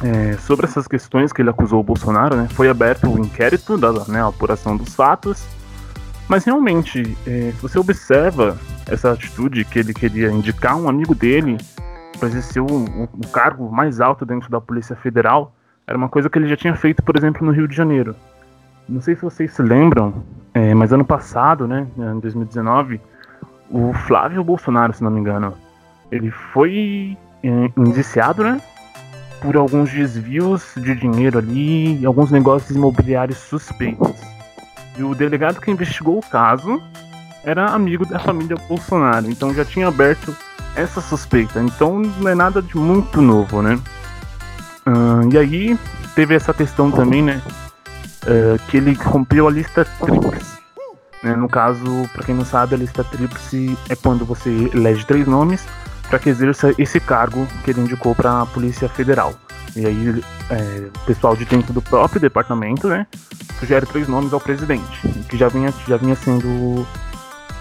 [0.03, 3.93] é, sobre essas questões que ele acusou o Bolsonaro, né, foi aberto o inquérito da
[4.09, 5.47] né, apuração dos fatos,
[6.29, 11.57] mas realmente, é, se você observa essa atitude que ele queria indicar um amigo dele
[12.19, 15.53] para exercer o, o- o cargo mais alto dentro da Polícia Federal,
[15.87, 18.15] era uma coisa que ele já tinha feito, por exemplo, no Rio de Janeiro.
[18.89, 20.23] Não sei se vocês se lembram,
[20.55, 23.01] é, mas ano passado, né, em 2019,
[23.71, 25.55] o Flávio Bolsonaro, se não me engano,
[26.11, 28.61] ele foi é, indiciado, né,
[29.41, 34.13] por alguns desvios de dinheiro ali e alguns negócios imobiliários suspeitos.
[34.99, 36.83] E o delegado que investigou o caso
[37.43, 40.37] era amigo da família Bolsonaro, então já tinha aberto
[40.77, 41.63] essa suspeita.
[41.63, 43.79] Então não é nada de muito novo, né?
[45.33, 45.79] E aí
[46.15, 47.41] teve essa questão também, né?
[48.27, 50.59] ah, que ele rompeu a lista tríplice.
[51.23, 51.35] Né?
[51.37, 55.65] No caso, para quem não sabe, a lista tríplice é quando você elege três nomes
[56.11, 59.33] para que exerça esse cargo que ele indicou para a Polícia Federal.
[59.77, 63.07] E aí, é, o pessoal de dentro do próprio departamento, né,
[63.61, 66.85] sugere três nomes ao presidente, que já vinha, já vinha sendo,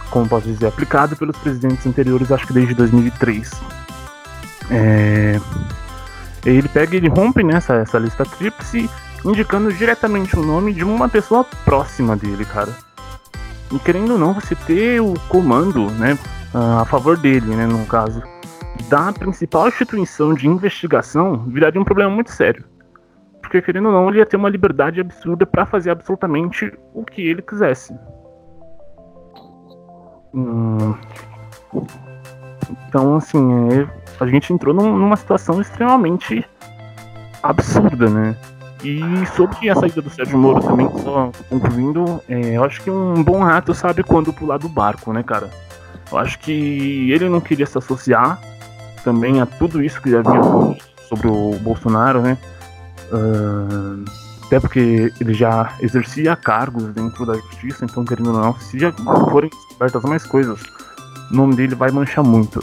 [0.09, 3.51] como posso dizer, aplicado pelos presidentes anteriores, acho que desde 2003.
[4.71, 5.39] É,
[6.43, 8.89] ele pega e ele rompe nessa essa lista tríplice,
[9.23, 12.75] indicando diretamente o nome de uma pessoa próxima dele, cara.
[13.71, 16.17] E querendo ou não, você ter o comando, né,
[16.53, 18.23] a favor dele, né, no caso,
[18.87, 22.63] da principal instituição de investigação, viraria um problema muito sério.
[23.41, 27.21] Porque, querendo ou não, ele ia ter uma liberdade absurda para fazer absolutamente o que
[27.21, 27.93] ele quisesse.
[30.33, 30.93] Hum,
[32.87, 33.39] Então, assim,
[33.71, 33.87] é,
[34.19, 36.45] a gente entrou num- numa situação extremamente
[37.41, 38.35] absurda, né?
[38.83, 39.01] E
[39.35, 43.43] sobre a saída do Sérgio Moro também, só concluindo, é, eu acho que um bom
[43.43, 45.49] rato sabe quando pular do barco, né, cara?
[46.11, 48.39] Eu acho que ele não queria se associar
[49.03, 50.41] também a tudo isso que já vinha
[51.07, 52.37] sobre o Bolsonaro, né?
[53.11, 54.03] Ah,
[54.49, 58.91] até porque ele já exercia cargos dentro da justiça, então querendo ou não, se já
[59.31, 60.59] forem descobertas mais coisas,
[61.31, 62.59] o nome dele vai manchar muito.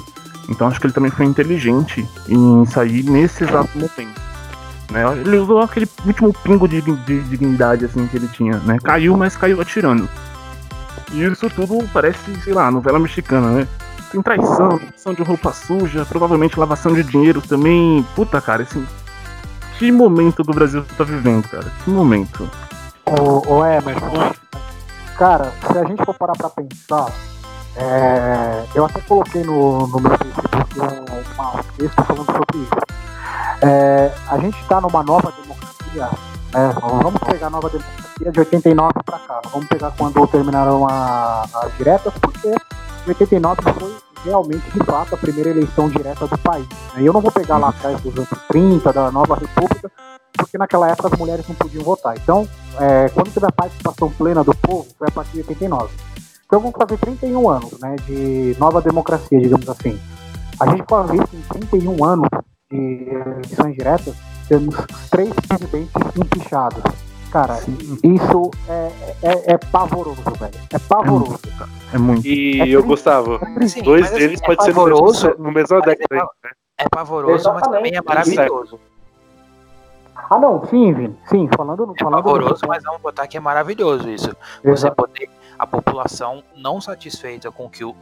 [0.48, 4.20] Então acho que ele também foi inteligente em sair nesse exato momento.
[4.90, 5.02] Né?
[5.20, 8.78] Ele usou aquele último pingo de, de dignidade assim que ele tinha, né?
[8.82, 10.08] Caiu, mas caiu atirando.
[11.12, 13.68] E isso tudo parece, sei lá, novela mexicana, né?
[14.22, 18.06] Traição, traição de roupa suja, provavelmente lavação de dinheiro também.
[18.14, 18.86] Puta, cara, assim.
[19.78, 21.70] Que momento que o Brasil tá vivendo, cara?
[21.84, 22.50] Que momento.
[23.04, 24.32] Ô, ô Emerson,
[25.16, 27.12] cara, se a gente for parar pra pensar,
[27.76, 32.96] é, eu até coloquei no, no meu Facebook um, texto falando sobre isso.
[33.62, 36.08] É, a gente está numa nova democracia,
[36.52, 36.74] né?
[36.80, 42.12] vamos pegar a nova democracia de 89 para cá, vamos pegar quando terminaram as diretas,
[42.20, 42.54] porque
[43.08, 46.66] 89 foi realmente, de fato, a primeira eleição direta do país.
[46.94, 47.02] né?
[47.02, 49.90] Eu não vou pegar lá atrás dos anos 30, da nova república,
[50.36, 52.16] porque naquela época as mulheres não podiam votar.
[52.16, 52.48] Então,
[52.78, 55.94] é, quando teve a participação plena do povo, foi a partir de 89.
[56.44, 59.98] Então vamos fazer 31 anos né, de nova democracia, digamos assim.
[60.60, 62.28] A gente pode que em 31 anos
[62.70, 64.14] de eleições diretas,
[64.48, 64.74] temos
[65.10, 66.82] três presidentes empichados.
[67.30, 67.58] Cara,
[68.02, 70.54] isso é, é, é pavoroso, velho.
[70.72, 71.40] É pavoroso.
[71.92, 72.26] É muito.
[72.26, 72.86] E É eu, triste.
[72.86, 76.06] Gustavo, Sim, dois assim, deles é pode ser no pavoroso, mesmo, no mesmo mas década.
[76.12, 76.50] é aí, né?
[76.78, 78.78] É pavoroso, mas também é maravilhoso.
[80.28, 81.16] Ah, não, sim, Vini.
[81.26, 84.34] Sim, falando, É falando pavoroso, mas vamos botar que é maravilhoso isso.
[84.64, 84.96] Você Exato.
[84.96, 87.94] poder, a população não satisfeita com o que os,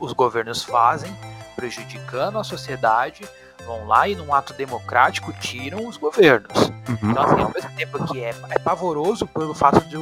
[0.00, 1.14] os governos fazem,
[1.54, 3.22] prejudicando a sociedade,
[3.66, 6.68] vão lá e num ato democrático tiram os governos.
[6.88, 7.10] Uhum.
[7.10, 9.96] Então, assim, ao mesmo tempo que é, é pavoroso pelo fato de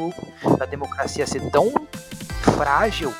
[0.56, 1.72] da democracia ser tão
[2.56, 3.12] frágil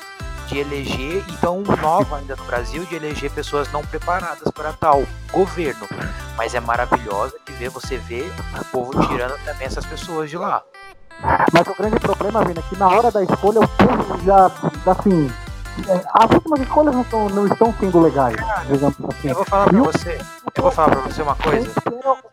[0.47, 5.03] de eleger e tão nova ainda no Brasil de eleger pessoas não preparadas para tal
[5.31, 5.87] governo.
[6.35, 8.29] Mas é maravilhosa de ver você ver
[8.59, 10.61] o povo tirando também essas pessoas de lá.
[11.53, 14.51] Mas o grande problema, Vini, é que na hora da escolha o povo já,
[14.87, 15.31] assim,
[16.13, 18.35] as últimas escolhas não, estão- não estão sendo legais,
[18.67, 19.29] digamos assim.
[19.29, 20.17] Eu vou falar pra você,
[20.55, 21.71] eu vou falar pra você uma coisa.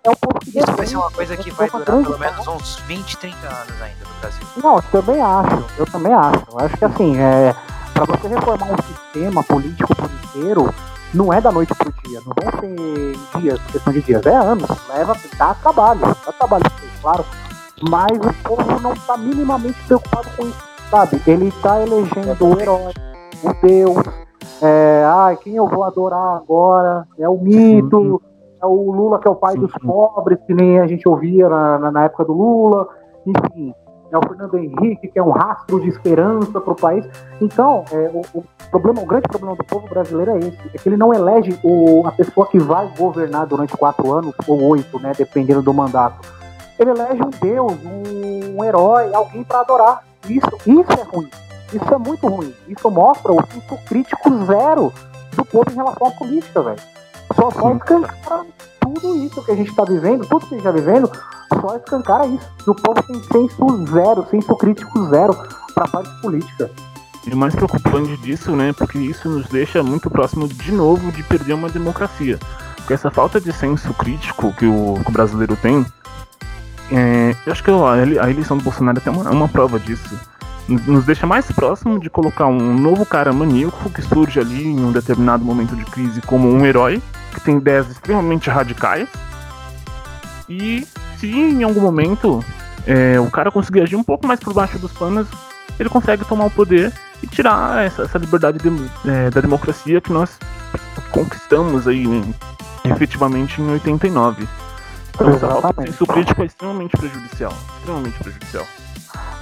[0.05, 0.11] É
[0.41, 3.17] que Isso vai ser uma coisa que Isso vai é durar pelo menos uns 20,
[3.19, 4.43] 30 anos ainda no Brasil.
[4.57, 6.45] Não, eu também acho, eu também acho.
[6.51, 7.55] Eu acho que assim, é,
[7.95, 10.75] para você reformar um sistema político por inteiro,
[11.15, 14.69] não é da noite pro dia, não vão ser dias, questão de dias, é anos,
[14.89, 16.65] leva, dá trabalho, dá trabalho,
[17.01, 17.25] claro,
[17.89, 20.69] mas o povo não está minimamente preocupado com isso.
[20.91, 21.21] sabe?
[21.27, 22.95] Ele tá elegendo o herói,
[23.43, 23.97] o deus,
[24.63, 28.21] é, ah, quem eu vou adorar agora é o mito,
[28.61, 31.79] é o Lula que é o pai dos pobres, que nem a gente ouvia na,
[31.79, 32.89] na, na época do Lula,
[33.27, 33.73] enfim,
[34.11, 37.07] é o Fernando Henrique, que é um rastro de esperança para o país.
[37.41, 40.89] Então, é, o, o, problema, o grande problema do povo brasileiro é esse, é que
[40.89, 45.13] ele não elege o, a pessoa que vai governar durante quatro anos, ou oito, né,
[45.17, 46.27] dependendo do mandato.
[46.79, 50.05] Ele elege um deus, um, um herói, alguém para adorar.
[50.29, 51.29] Isso, isso é ruim.
[51.73, 52.55] Isso é muito ruim.
[52.67, 54.93] Isso mostra o senso crítico zero
[55.37, 56.81] do povo em relação à política, velho.
[57.35, 58.47] Só, só escancara
[58.81, 61.11] tudo isso que a gente está vivendo, tudo que a gente está vivendo,
[61.61, 62.49] só escancara isso.
[62.67, 65.37] E o povo tem senso zero, senso crítico zero
[65.75, 66.71] para a parte política.
[67.27, 71.53] E mais preocupante disso, né, porque isso nos deixa muito próximo de novo de perder
[71.53, 72.39] uma democracia.
[72.77, 75.85] Porque essa falta de senso crítico que o, que o brasileiro tem,
[76.91, 80.19] é, eu acho que a eleição do Bolsonaro é uma, uma prova disso
[80.69, 84.93] nos deixa mais próximo de colocar um novo cara maníaco que surge ali em um
[84.93, 87.03] determinado momento de crise como um herói,
[87.33, 89.09] que tem ideias extremamente radicais.
[90.49, 92.45] E se em algum momento
[92.87, 95.27] é, o cara conseguir agir um pouco mais por baixo dos panos,
[95.81, 96.93] ele consegue tomar o poder
[97.23, 98.69] e tirar essa, essa liberdade de,
[99.09, 100.39] é, da democracia que nós
[101.11, 102.23] conquistamos aí né,
[102.85, 104.47] efetivamente em 89.
[105.15, 107.53] Então essa crítico é extremamente prejudicial.
[107.79, 108.67] Extremamente prejudicial.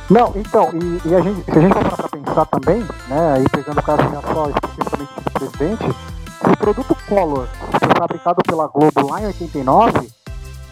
[0.09, 3.35] Não, então, e, e, a gente, se a gente for parar pra pensar também, né,
[3.35, 4.03] aí pegando o caso
[4.33, 5.97] só especificamente do presidente,
[6.45, 7.49] se o produto Collor
[7.81, 10.09] foi fabricado pela Globo lá em 89,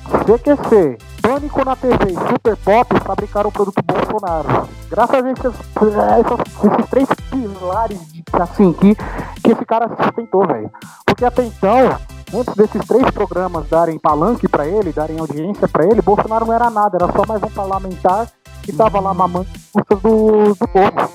[0.05, 4.68] CQC, Pânico na TV e Super Pop fabricaram o produto Bolsonaro.
[4.90, 8.01] Graças a esses, esses três pilares
[8.32, 10.70] assim, que, que esse cara sustentou, velho.
[11.07, 11.99] Porque até então,
[12.32, 16.70] antes desses três programas darem palanque para ele, darem audiência para ele, Bolsonaro não era
[16.70, 18.30] nada, era só mais um parlamentar
[18.62, 21.12] que tava lá mamando custas do, do povo.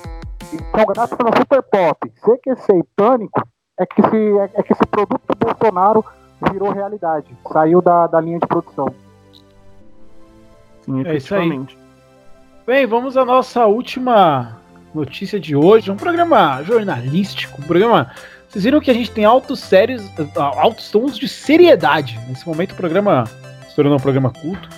[0.52, 3.42] Então, graças a Super Pop, CQC e Pânico,
[3.78, 6.04] é que, esse, é, é que esse produto do Bolsonaro
[6.52, 8.92] virou realidade, saiu da, da linha de produção.
[10.82, 11.66] Sim, é isso aí.
[12.66, 14.58] Bem, vamos à nossa última
[14.94, 15.90] notícia de hoje.
[15.90, 18.10] Um programa jornalístico, um programa.
[18.50, 20.02] Vocês viram que a gente tem altos sérios,
[20.34, 22.18] altos tons de seriedade.
[22.28, 23.24] Nesse momento o programa
[23.68, 24.68] se tornou um programa culto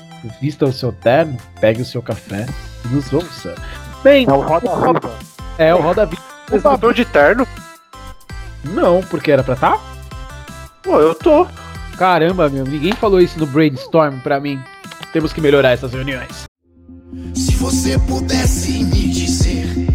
[0.40, 2.46] vista o seu terno, pegue o seu café
[2.84, 3.54] e nos ouça.
[4.02, 5.18] Bem, é o Roda Viva.
[5.58, 6.22] É o Roda Viva.
[6.48, 7.46] Você tá de terno?
[8.64, 9.80] Não, porque era pra tá?
[10.82, 11.46] Pô, eu tô.
[11.96, 14.60] Caramba, meu, ninguém falou isso no brainstorm pra mim.
[15.12, 16.44] Temos que melhorar essas reuniões.
[17.34, 19.91] Se você pudesse me dizer,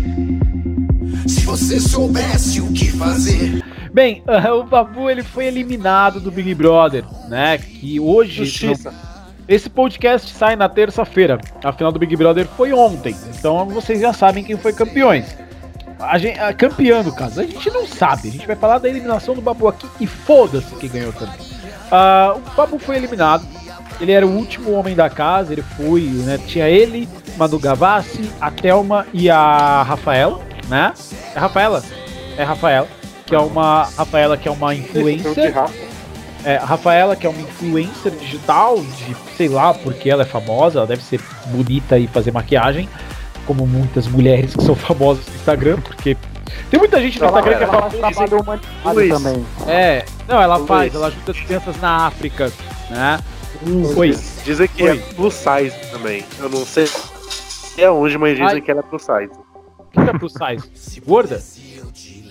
[1.47, 3.63] você soubesse o que fazer.
[3.93, 4.21] Bem,
[4.53, 7.57] o Babu ele foi eliminado do Big Brother, né?
[7.57, 8.43] Que hoje.
[8.43, 8.93] Justiça.
[9.47, 11.39] Esse podcast sai na terça-feira.
[11.63, 13.15] A final do Big Brother foi ontem.
[13.29, 15.37] Então vocês já sabem quem foi campeões.
[15.97, 17.39] A gente, a, campeão, no caso.
[17.39, 18.27] A gente não sabe.
[18.27, 21.39] A gente vai falar da eliminação do Babu aqui e foda-se quem ganhou também.
[21.39, 23.47] Uh, o Babu foi eliminado.
[24.01, 25.53] Ele era o último homem da casa.
[25.53, 26.37] Ele foi, né?
[26.45, 30.93] Tinha ele, Manu Gavassi, a Thelma e a Rafaela, né?
[31.35, 31.83] É Rafaela?
[32.37, 32.87] É Rafaela.
[33.25, 33.83] Que é uma.
[33.97, 35.53] Rafaela que é uma influencer.
[36.45, 40.79] É, a Rafaela, que é uma influencer digital, de sei lá porque ela é famosa,
[40.79, 42.87] ela deve ser bonita e fazer maquiagem,
[43.45, 46.15] como muitas mulheres que são famosas no Instagram, porque
[46.69, 47.67] tem muita gente no ela, Instagram que é
[48.13, 48.35] famosa.
[48.37, 49.45] humanitário também.
[49.67, 50.67] É, não, ela Luiz.
[50.67, 52.51] faz, ela ajuda as crianças na África,
[52.89, 53.19] né?
[53.97, 54.17] Oi.
[54.45, 54.97] Dizem que é Oi.
[54.97, 56.23] é plus size também.
[56.39, 56.87] Eu não sei
[57.77, 58.61] é onde, mas dizem Ai.
[58.61, 59.46] que ela é plus size.
[59.95, 61.01] O que é plus size?
[61.05, 61.41] Gorda?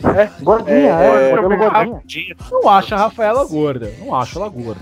[0.05, 1.37] É, gordinha, é, é, é
[1.87, 2.37] gordinha.
[2.51, 3.91] Não acho a Rafaela gorda.
[3.99, 4.81] Não acho ela gorda.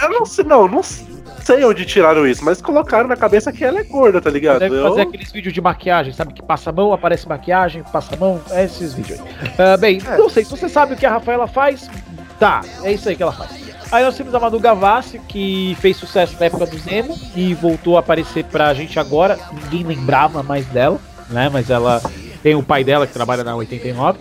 [0.00, 3.80] Eu não sei, não, não sei onde tiraram isso, mas colocaram na cabeça que ela
[3.80, 4.60] é gorda, tá ligado?
[4.60, 4.88] Deve eu...
[4.88, 6.32] fazer aqueles vídeos de maquiagem, sabe?
[6.32, 9.74] Que passa a mão, aparece maquiagem, passa a mão, é esses vídeos aí.
[9.74, 10.16] Uh, bem, é.
[10.16, 11.90] não sei, se você sabe o que a Rafaela faz,
[12.38, 13.50] tá, é isso aí que ela faz.
[13.90, 17.98] Aí nós temos a Manu Gavassi, que fez sucesso na época do Zemo e voltou
[17.98, 19.38] a aparecer pra gente agora.
[19.52, 20.98] Ninguém lembrava mais dela,
[21.32, 21.48] né?
[21.52, 22.02] Mas ela
[22.42, 24.18] tem o pai dela que trabalha na 89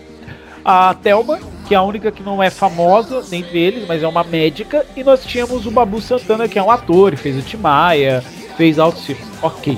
[0.64, 4.24] a Thelma, que é a única que não é famosa dentre eles, mas é uma
[4.24, 8.24] médica, e nós tínhamos o Babu Santana, que é um ator, fez o Timaya,
[8.56, 9.26] fez altos filmes.
[9.42, 9.78] Ok.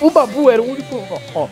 [0.00, 1.02] O Babu era o único.
[1.34, 1.48] Ó,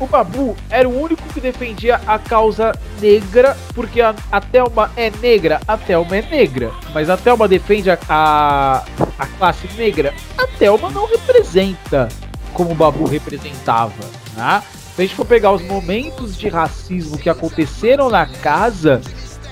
[0.00, 5.10] o Babu era o único que defendia a causa negra, porque a, a Thelma é
[5.10, 6.72] negra, a Thelma é negra.
[6.92, 8.84] Mas a Thelma defende a, a,
[9.18, 10.14] a classe negra.
[10.36, 12.08] A Thelma não representa
[12.54, 14.04] como o Babu representava.
[14.36, 14.62] Né?
[14.94, 19.00] Se a gente for pegar os momentos de racismo que aconteceram na casa,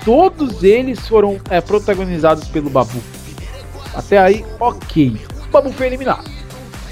[0.05, 3.01] todos eles foram é, protagonizados pelo Babu.
[3.94, 5.16] Até aí, ok.
[5.46, 6.30] O Babu foi eliminado.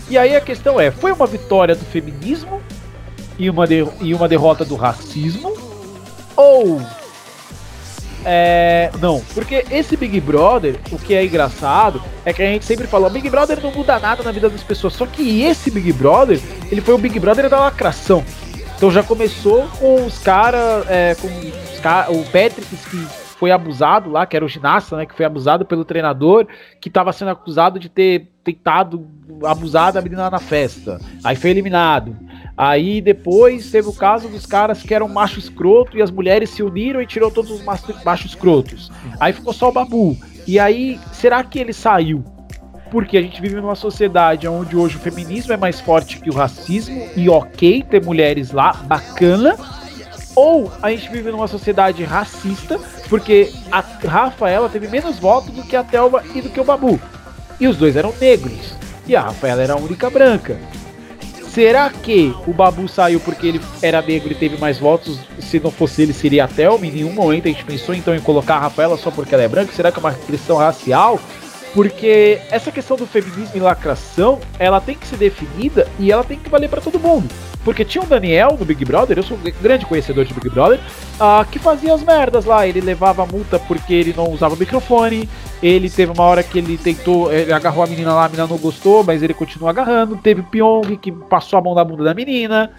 [0.08, 2.60] E aí a questão é: foi uma vitória do feminismo
[3.38, 3.64] e uma,
[4.00, 5.56] e uma derrota do racismo?
[6.36, 6.80] Ou.
[8.28, 12.88] É, não, porque esse Big Brother, o que é engraçado é que a gente sempre
[12.88, 14.94] falou, Big Brother não muda nada na vida das pessoas.
[14.94, 18.24] Só que esse Big Brother, ele foi o Big Brother da lacração.
[18.76, 21.66] Então já começou com os caras, é, com os
[22.08, 23.06] o Patrick que
[23.38, 26.46] foi abusado lá, que era o ginasta, né, que foi abusado pelo treinador,
[26.80, 29.06] que estava sendo acusado de ter tentado
[29.44, 31.00] abusar da menina na festa.
[31.22, 32.16] Aí foi eliminado.
[32.56, 36.62] Aí depois teve o caso dos caras que eram macho escroto e as mulheres se
[36.62, 38.90] uniram e tirou todos os macho, macho escrotos.
[39.20, 40.16] Aí ficou só o Babu.
[40.46, 42.24] E aí, será que ele saiu?
[42.90, 46.34] Porque a gente vive numa sociedade onde hoje o feminismo é mais forte que o
[46.34, 49.56] racismo e ok ter mulheres lá, bacana.
[50.34, 52.78] Ou a gente vive numa sociedade racista,
[53.08, 56.98] porque a Rafaela teve menos votos do que a Thelma e do que o Babu.
[57.60, 58.74] E os dois eram negros.
[59.06, 60.58] E a Rafaela era a única branca.
[61.56, 65.18] Será que o Babu saiu porque ele era negro e teve mais votos?
[65.40, 66.86] Se não fosse ele, seria a Thelma?
[66.86, 69.48] Em nenhum momento a gente pensou então em colocar a Rafaela só porque ela é
[69.48, 69.72] branca?
[69.72, 71.18] Será que é uma questão racial?
[71.76, 76.38] Porque essa questão do feminismo e lacração, ela tem que ser definida e ela tem
[76.38, 77.28] que valer para todo mundo.
[77.62, 80.80] Porque tinha o Daniel no Big Brother, eu sou um grande conhecedor de Big Brother,
[81.20, 82.66] ah, que fazia as merdas lá.
[82.66, 85.28] Ele levava multa porque ele não usava o microfone.
[85.62, 88.56] Ele teve uma hora que ele tentou, ele agarrou a menina lá, a menina não
[88.56, 90.16] gostou, mas ele continua agarrando.
[90.16, 92.70] Teve o Pyong que passou a mão na bunda da menina.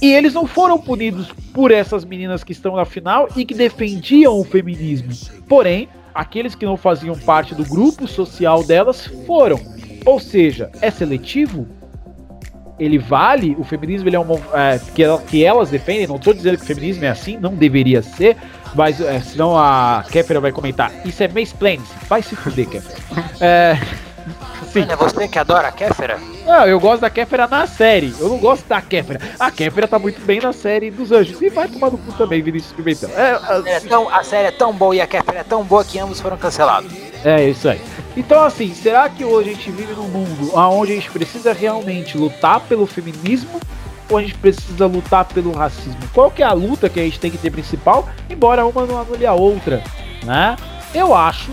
[0.00, 4.40] E eles não foram punidos por essas meninas que estão na final e que defendiam
[4.40, 5.10] o feminismo.
[5.46, 9.58] Porém, aqueles que não faziam parte do grupo social delas foram.
[10.04, 11.66] Ou seja, é seletivo?
[12.78, 13.54] Ele vale?
[13.58, 14.34] O feminismo ele é uma.
[14.54, 17.54] É, que, ela- que elas defendem, não estou dizendo que o feminismo é assim, não
[17.54, 18.36] deveria ser,
[18.74, 20.90] mas é, senão a Kéfera vai comentar.
[21.04, 22.96] Isso é mansplaining, vai se fuder, Kéfera.
[23.40, 23.78] É,
[24.72, 24.80] sim.
[24.80, 26.18] Mano, é você que adora a Kéfera?
[26.46, 28.14] Não, eu gosto da Kéfera na série.
[28.18, 29.20] Eu não gosto da Kéfera.
[29.38, 31.40] A Kéfera tá muito bem na série dos Anjos.
[31.40, 33.10] E vai tomar no cu também, Vinícius Pimentel.
[33.16, 35.98] É, É tão- a série é tão boa e a Kéfera é tão boa que
[35.98, 36.90] ambos foram cancelados.
[37.24, 37.80] é isso aí.
[38.16, 42.18] Então, assim, será que hoje a gente vive num mundo onde a gente precisa realmente
[42.18, 43.58] lutar pelo feminismo
[44.10, 45.96] ou a gente precisa lutar pelo racismo?
[46.12, 49.00] Qual que é a luta que a gente tem que ter principal, embora uma não
[49.00, 49.82] anule a outra,
[50.24, 50.56] né?
[50.94, 51.50] Eu acho,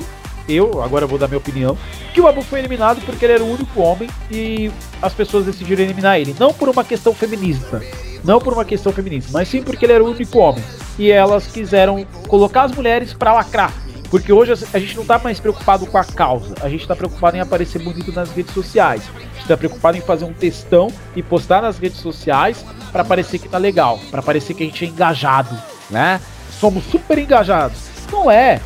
[0.49, 1.77] eu agora vou dar minha opinião,
[2.13, 4.71] que o Babu foi eliminado porque ele era o único homem e
[5.01, 6.35] as pessoas decidiram eliminar ele.
[6.39, 7.81] Não por uma questão feminista,
[8.23, 10.63] não por uma questão feminista, mas sim porque ele era o único homem.
[10.97, 13.73] E elas quiseram colocar as mulheres pra lacrar.
[14.09, 17.37] Porque hoje a gente não tá mais preocupado com a causa, a gente tá preocupado
[17.37, 19.03] em aparecer bonito nas redes sociais.
[19.15, 23.37] A gente tá preocupado em fazer um textão e postar nas redes sociais pra parecer
[23.37, 25.55] que tá legal, pra parecer que a gente é engajado,
[25.91, 26.19] né?
[26.59, 27.77] Somos super engajados.
[28.11, 28.59] Não é,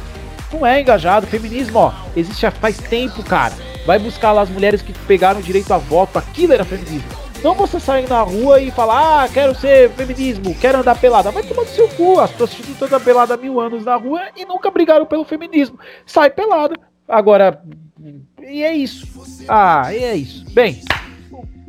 [0.54, 1.28] não é engajado.
[1.28, 3.54] Feminismo, ó, existe há faz tempo, cara.
[3.86, 6.18] Vai buscar lá as mulheres que pegaram direito a voto.
[6.18, 7.24] Aquilo era feminismo.
[7.44, 11.30] Não você sair na rua e falar, ah, quero ser feminismo, quero andar pelada.
[11.30, 12.20] Vai tomar no seu cu.
[12.20, 15.78] As prostitutas andam pelada há mil anos na rua e nunca brigaram pelo feminismo.
[16.06, 16.76] Sai pelada.
[17.06, 17.62] Agora,
[18.42, 19.06] e é isso.
[19.50, 20.46] Ah, e é isso.
[20.52, 20.82] Bem,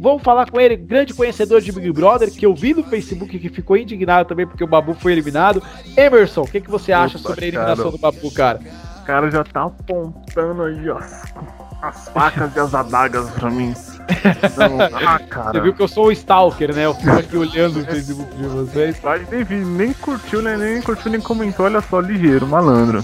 [0.04, 3.48] vamos falar com ele, grande conhecedor de Big Brother, que eu vi no Facebook que
[3.48, 5.62] ficou indignado também porque o Babu foi eliminado.
[5.96, 7.90] Emerson, o que, que você acha Opa, sobre a eliminação cara.
[7.90, 8.60] do Babu, cara?
[9.00, 11.24] O cara já tá apontando aí as,
[11.82, 13.72] as facas e as adagas pra mim.
[14.58, 15.52] Não, ah, cara.
[15.52, 16.84] Você viu que eu sou o Stalker, né?
[16.84, 19.00] Eu fico aqui olhando o Facebook de vocês.
[19.02, 20.56] Mas nem, vi, nem curtiu, né?
[20.56, 21.64] Nem curtiu, nem comentou.
[21.64, 23.02] Olha só, ligeiro, malandro.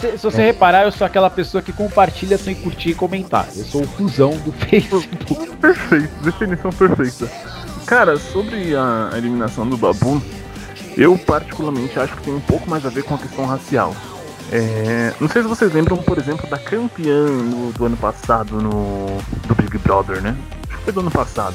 [0.00, 3.48] Se, se você reparar, eu sou aquela pessoa que compartilha sem curtir e comentar.
[3.56, 5.56] Eu sou o cuzão do Facebook.
[5.56, 7.30] Perfeito, definição perfeita.
[7.86, 10.22] Cara, sobre a eliminação do Babu,
[10.96, 13.94] eu particularmente acho que tem um pouco mais a ver com a questão racial.
[14.50, 19.06] É, não sei se vocês lembram, por exemplo, da campeã do, do ano passado no
[19.46, 20.36] do Big Brother, né?
[20.68, 21.54] Acho que foi do ano passado.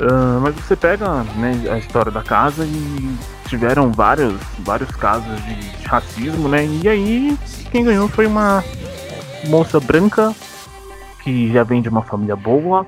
[0.00, 3.16] Ah, mas você pega né, a história da casa e
[3.46, 6.66] tiveram vários, vários casos de, racismo, né?
[6.66, 7.38] E aí
[7.70, 8.62] quem ganhou foi uma
[9.46, 10.34] moça branca
[11.22, 12.86] que já vem de uma família boa,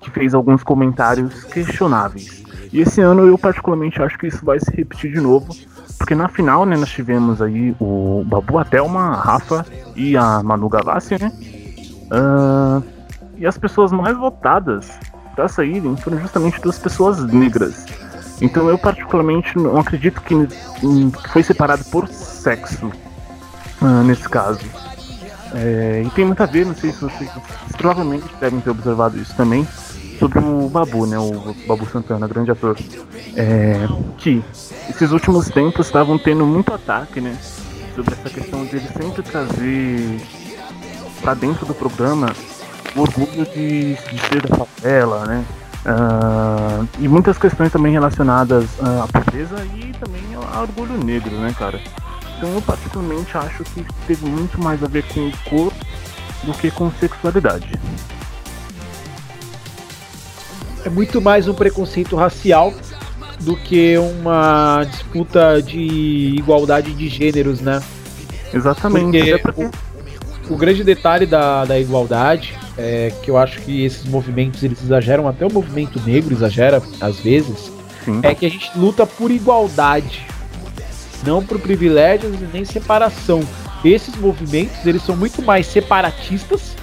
[0.00, 2.44] que fez alguns comentários questionáveis.
[2.72, 5.54] E esse ano eu particularmente acho que isso vai se repetir de novo,
[5.98, 10.42] porque na final, né, nós tivemos aí o Babu, a Thelma, a Rafa e a
[10.42, 11.32] Manu Gavassi, né?
[12.10, 12.82] Ah,
[13.36, 14.90] e as pessoas mais votadas
[15.34, 17.86] para saírem foram justamente duas pessoas negras.
[18.40, 20.34] Então eu particularmente não acredito que
[21.30, 22.90] foi separado por sexo
[23.80, 24.60] ah, nesse caso.
[25.54, 27.30] É, e tem muito a ver, não sei se vocês
[27.78, 29.66] provavelmente devem ter observado isso também,
[30.18, 31.18] sobre o Babu, né?
[31.18, 32.76] O Babu Santana, grande ator.
[33.34, 33.86] É,
[34.18, 34.42] que
[34.88, 37.36] esses últimos tempos estavam tendo muito ataque, né?
[37.94, 40.20] Sobre essa questão de ele sempre trazer
[41.20, 42.34] pra dentro do programa
[42.94, 45.44] o orgulho de, de ser da favela, né?
[45.88, 51.54] Ah, e muitas questões também relacionadas ah, à pobreza e também ao orgulho negro, né,
[51.56, 51.80] cara?
[52.36, 55.72] Então eu particularmente acho que teve muito mais a ver com cor
[56.42, 57.70] do que com sexualidade.
[60.84, 62.74] É muito mais um preconceito racial
[63.40, 65.78] do que uma disputa de
[66.36, 67.80] igualdade de gêneros, né?
[68.52, 69.38] Exatamente.
[69.38, 69.70] Porque-
[70.50, 74.82] o, o grande detalhe da, da igualdade é que eu acho que esses movimentos eles
[74.82, 77.72] exageram, até o movimento negro exagera às vezes,
[78.04, 78.20] Sim.
[78.22, 80.26] é que a gente luta por igualdade,
[81.24, 83.40] não por privilégios e nem separação.
[83.84, 86.74] Esses movimentos eles são muito mais separatistas.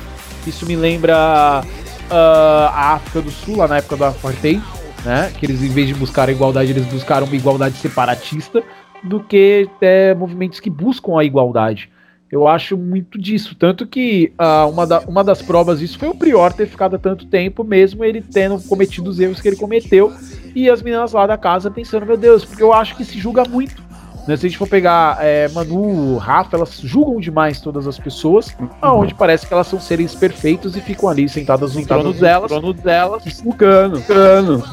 [0.45, 1.63] Isso me lembra
[2.09, 4.61] ah, a África do Sul lá na época do apartheid,
[5.05, 5.31] né?
[5.37, 8.63] Que eles em vez de buscar a igualdade eles buscaram uma igualdade separatista
[9.03, 11.89] do que é, movimentos que buscam a igualdade.
[12.33, 13.53] Eu acho muito disso.
[13.53, 16.99] Tanto que ah, uma, da- uma das provas disso foi o Prior ter ficado há
[16.99, 20.11] tanto tempo, mesmo ele tendo cometido os erros que ele cometeu,
[20.55, 23.43] e as meninas lá da casa pensando, meu Deus, porque eu acho que se julga
[23.47, 23.79] muito.
[24.27, 24.35] Né?
[24.35, 29.13] Se a gente for pegar é, Manu, Rafa, elas julgam demais todas as pessoas, aonde
[29.13, 33.23] parece que elas são seres perfeitos e ficam ali sentadas no trono delas, trono delas,
[33.25, 34.63] julgando, julgando,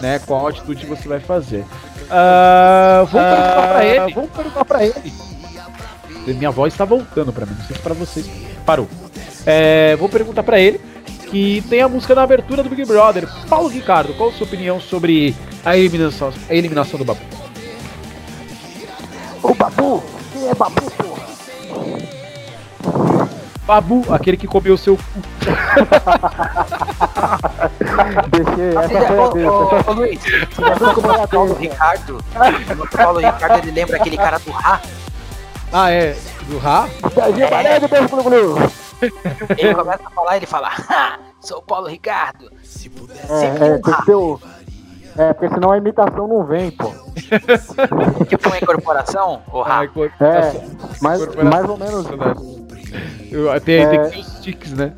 [0.00, 0.20] né?
[0.24, 1.64] Qual atitude você vai fazer.
[2.08, 4.14] Ah, vamos perguntar pra ele.
[4.14, 5.27] Vamos perguntar pra ele.
[6.34, 8.28] Minha voz tá voltando pra mim, não sei se pra vocês
[8.64, 8.88] parou.
[9.46, 10.80] É, vou perguntar pra ele
[11.30, 13.28] que tem a música na abertura do Big Brother.
[13.48, 17.20] Paulo Ricardo, qual a sua opinião sobre a eliminação, a eliminação do Babu?
[19.42, 20.02] Ô Babu,
[20.32, 21.28] quem é Babu, porra?
[23.66, 25.02] Babu, aquele que comeu seu cu.
[28.30, 29.46] Deixei, essa foi a dele.
[29.46, 30.20] ô, essa ô, Luiz,
[30.50, 31.54] foi a o Paulo.
[31.54, 32.22] Ricardo, o
[32.96, 34.80] Paulo Ricardo, ele lembra aquele cara do Rá?
[35.72, 36.16] Ah, é?
[36.46, 36.88] Do Ra?
[37.14, 38.56] Serginho Varela, beijo pro Glu.
[39.56, 42.50] Ele começa a falar, ele fala, "Ha, sou o Paulo Ricardo.
[43.30, 44.40] É, é, tem que ter o...
[45.16, 46.90] É, porque senão a imitação não vem, pô.
[48.28, 49.82] Tipo uma incorporação, o Rá.
[49.82, 50.60] Ah, É,
[51.00, 51.50] mais, Corporação.
[51.50, 52.06] mais ou menos
[53.30, 53.98] Eu- tem, tem É.
[54.04, 54.92] que ter os tics, né?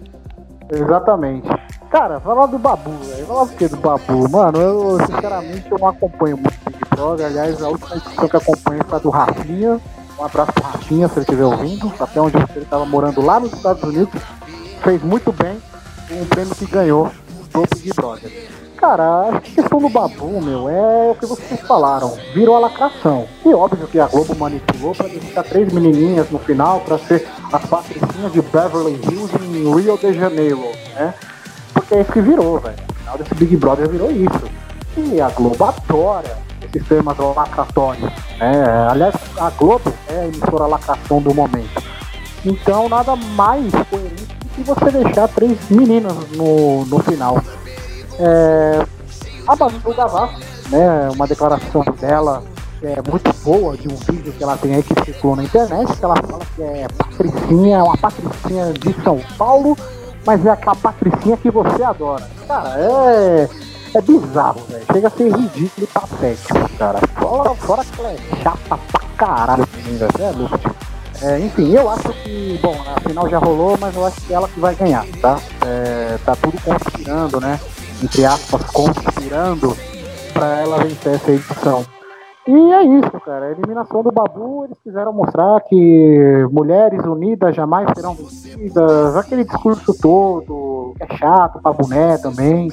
[0.70, 1.48] Exatamente.
[1.90, 3.26] Cara, falar do Babu, velho.
[3.26, 4.30] Falar do que do Babu?
[4.30, 7.26] Mano, eu sinceramente eu não acompanho muito Big Brother.
[7.26, 9.80] Aliás, a última edição que acompanho foi a do Rafinha.
[10.20, 11.90] Um abraço pro se ele estiver ouvindo.
[11.98, 14.20] Até onde ele estava morando lá nos Estados Unidos.
[14.82, 15.58] Fez muito bem
[16.06, 17.10] com o prêmio que ganhou
[17.50, 18.50] do Big Brother.
[18.76, 22.18] Cara, acho que a questão do Babu, meu, é o que vocês falaram.
[22.34, 23.26] Virou a lacração.
[23.44, 27.64] E óbvio que a Globo manipulou pra deixar três menininhas no final pra ser as
[27.64, 30.60] patricinhas de Beverly Hills em Rio de Janeiro,
[30.94, 31.14] né?
[31.72, 32.76] Porque é isso que virou, velho.
[32.88, 34.50] No final desse Big Brother virou isso.
[34.98, 38.88] E a Globo adora esses temas lacratórios, né?
[38.88, 41.82] Aliás, a Globo é a emissora lacração do momento.
[42.44, 47.40] Então, nada mais coerente do que você deixar três meninas no, no final.
[48.18, 48.84] É,
[49.46, 52.42] a Manu Gavassi, né, uma declaração dela
[52.82, 56.04] é muito boa de um vídeo que ela tem aí que circulou na internet, que
[56.04, 59.76] ela fala que é patricinha, é uma patricinha de São Paulo,
[60.24, 62.26] mas é aquela patricinha que você adora.
[62.48, 63.48] Cara, é,
[63.94, 64.84] é bizarro, velho.
[64.92, 66.98] Chega a ser ridículo e patético, cara.
[67.18, 69.66] Fora, fora que ela é chata pra caralho.
[69.66, 70.74] Você é louco, tio.
[71.22, 74.36] É, enfim, eu acho que, bom, a final já rolou, mas eu acho que é
[74.36, 75.38] ela que vai ganhar, tá?
[75.66, 77.60] É, tá tudo conspirando, né?
[78.02, 79.76] Entre aspas, conspirando
[80.32, 81.84] pra ela vencer essa edição.
[82.48, 83.46] E é isso, cara.
[83.46, 89.14] A eliminação do Babu, eles quiseram mostrar que mulheres unidas jamais serão vencidas.
[89.14, 92.72] Aquele discurso todo, que é chato pra boné também.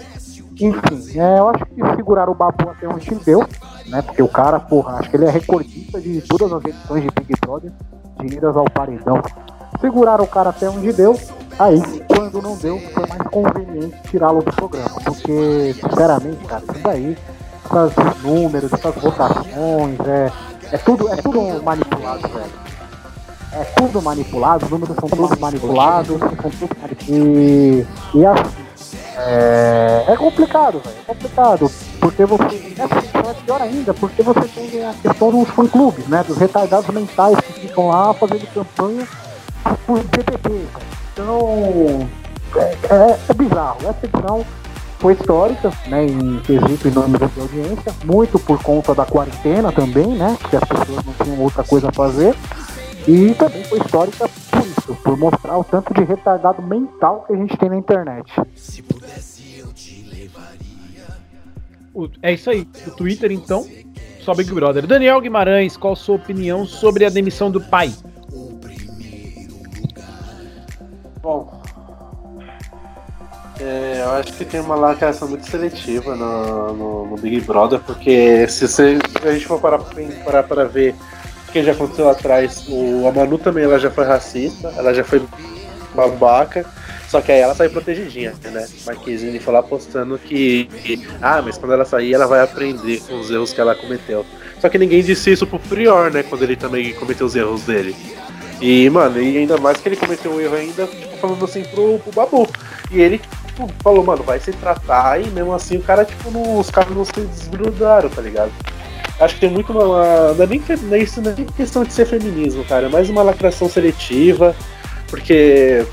[0.60, 3.46] Enfim, é, eu acho que seguraram o Babu até onde deu,
[3.88, 4.02] né?
[4.02, 7.40] Porque o cara, porra, acho que ele é recordista de todas as edições de Big
[7.42, 7.72] Brother,
[8.20, 9.22] de idas ao paredão.
[9.80, 11.16] Seguraram o cara até onde deu,
[11.60, 14.90] aí, quando não deu, foi mais conveniente tirá-lo do programa.
[15.06, 17.18] Porque, sinceramente, cara, isso daí,
[17.68, 20.32] esses números, essas votações, é,
[20.72, 22.68] é, tudo, é tudo manipulado, velho.
[23.52, 27.08] É tudo manipulado, os números são todos manipulados, são tudo manipulados.
[27.08, 28.67] E, e assim,
[29.18, 30.96] é, é complicado, velho.
[31.00, 31.72] É complicado.
[32.00, 32.76] Porque você.
[32.78, 36.24] É pior ainda, porque você tem a questão dos fã-clubes, né?
[36.24, 39.08] Dos retardados mentais que ficam lá fazendo campanha
[39.86, 40.66] por BBB.
[41.14, 42.08] Então.
[42.56, 43.78] É, é, é bizarro.
[43.82, 44.46] Essa edição
[45.00, 46.06] foi histórica, né?
[46.06, 47.94] Em quesito em número de audiência.
[48.04, 50.38] Muito por conta da quarentena também, né?
[50.50, 52.36] Que as pessoas não tinham outra coisa a fazer.
[53.08, 57.38] E também foi histórica por isso, por mostrar o tanto de retardado mental que a
[57.38, 58.30] gente tem na internet.
[61.94, 62.68] O- é isso aí.
[62.86, 63.66] O Twitter, então,
[64.20, 64.86] só Big Brother.
[64.86, 67.94] Daniel Guimarães, qual a sua opinião sobre a demissão do pai?
[71.22, 71.62] Bom.
[73.60, 78.48] É, eu acho que tem uma lacração muito seletiva no, no, no Big Brother, porque
[78.48, 79.80] se, você, se a gente for parar,
[80.24, 80.94] parar para ver
[81.52, 85.22] que já aconteceu atrás, o, a Manu também ela já foi racista, ela já foi
[85.96, 86.66] babaca,
[87.08, 88.68] só que aí ela saiu protegidinha, né?
[88.86, 93.20] Marquezine foi lá postando que, que, ah, mas quando ela sair ela vai aprender com
[93.20, 94.26] os erros que ela cometeu.
[94.60, 96.24] Só que ninguém disse isso pro Prior, né?
[96.24, 97.96] Quando ele também cometeu os erros dele.
[98.60, 102.00] E, mano, e ainda mais que ele cometeu um erro ainda, tipo, falando assim pro,
[102.00, 102.50] pro Babu.
[102.92, 106.60] E ele, tipo, falou, mano, vai se tratar, e mesmo assim o cara, tipo, não,
[106.60, 108.52] os caras não se desgrudaram, tá ligado?
[109.20, 110.34] Acho que tem muito uma.
[110.34, 110.62] não é nem,
[110.92, 114.56] é isso não é nem questão de ser feminismo, cara, é mais uma lacração seletiva,
[115.10, 115.86] porque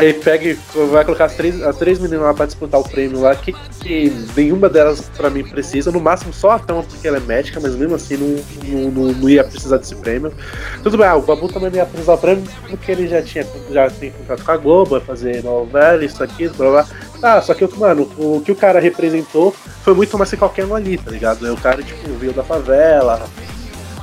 [0.00, 0.56] Aí pega
[0.90, 4.10] vai colocar as três, as três meninas lá pra disputar o prêmio lá, que, que
[4.36, 7.74] nenhuma delas pra mim precisa, no máximo só a Tama porque ela é médica, mas
[7.74, 10.32] mesmo assim não, não, não, não ia precisar desse prêmio.
[10.82, 13.46] Tudo bem, ah, o Babu também não ia precisar do prêmio porque ele já tinha
[13.70, 16.86] já tem contrato com a Globo, vai fazer novela, isso aqui, blá blá.
[17.22, 20.74] Ah, só que, mano, o que o cara representou foi muito mais que qualquer um
[20.74, 21.52] ali, tá ligado?
[21.52, 23.28] O cara, tipo, veio da favela,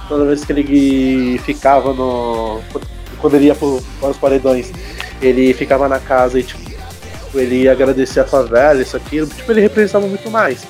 [0.08, 2.62] toda vez que ele ficava no.
[3.20, 4.72] quando ele ia para os paredões
[5.22, 6.62] ele ficava na casa e tipo,
[7.34, 10.66] ele ia agradecer a favela, isso aqui, tipo, ele representava muito mais.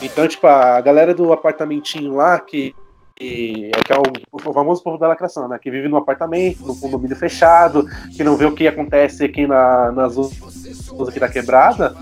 [0.00, 2.74] Então, tipo, a galera do apartamentinho lá, que,
[3.14, 5.58] que é, que é o, o, famoso povo da lacração, né?
[5.60, 9.90] Que vive num apartamento, num condomínio fechado, que não vê o que acontece aqui na,
[9.92, 11.96] nas ruas aqui da quebrada,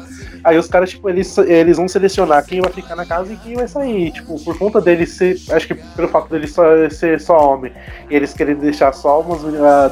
[0.44, 3.54] Aí os caras, tipo, eles, eles vão selecionar quem vai ficar na casa e quem
[3.54, 4.12] vai sair.
[4.12, 5.40] Tipo, por conta dele ser.
[5.50, 7.72] Acho que pelo fato dele só, ser só homem,
[8.10, 9.40] e eles querem deixar só umas,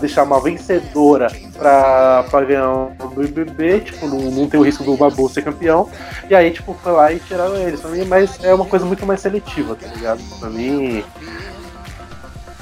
[0.01, 1.29] deixar uma vencedora
[1.59, 5.89] pra, pra ganhar um BBB, tipo, não, não ter o risco do Babu ser campeão.
[6.29, 7.81] E aí, tipo, foi lá e tiraram eles.
[7.81, 10.21] Pra mim, mas é uma coisa muito mais seletiva, tá ligado?
[10.39, 11.03] Pra mim.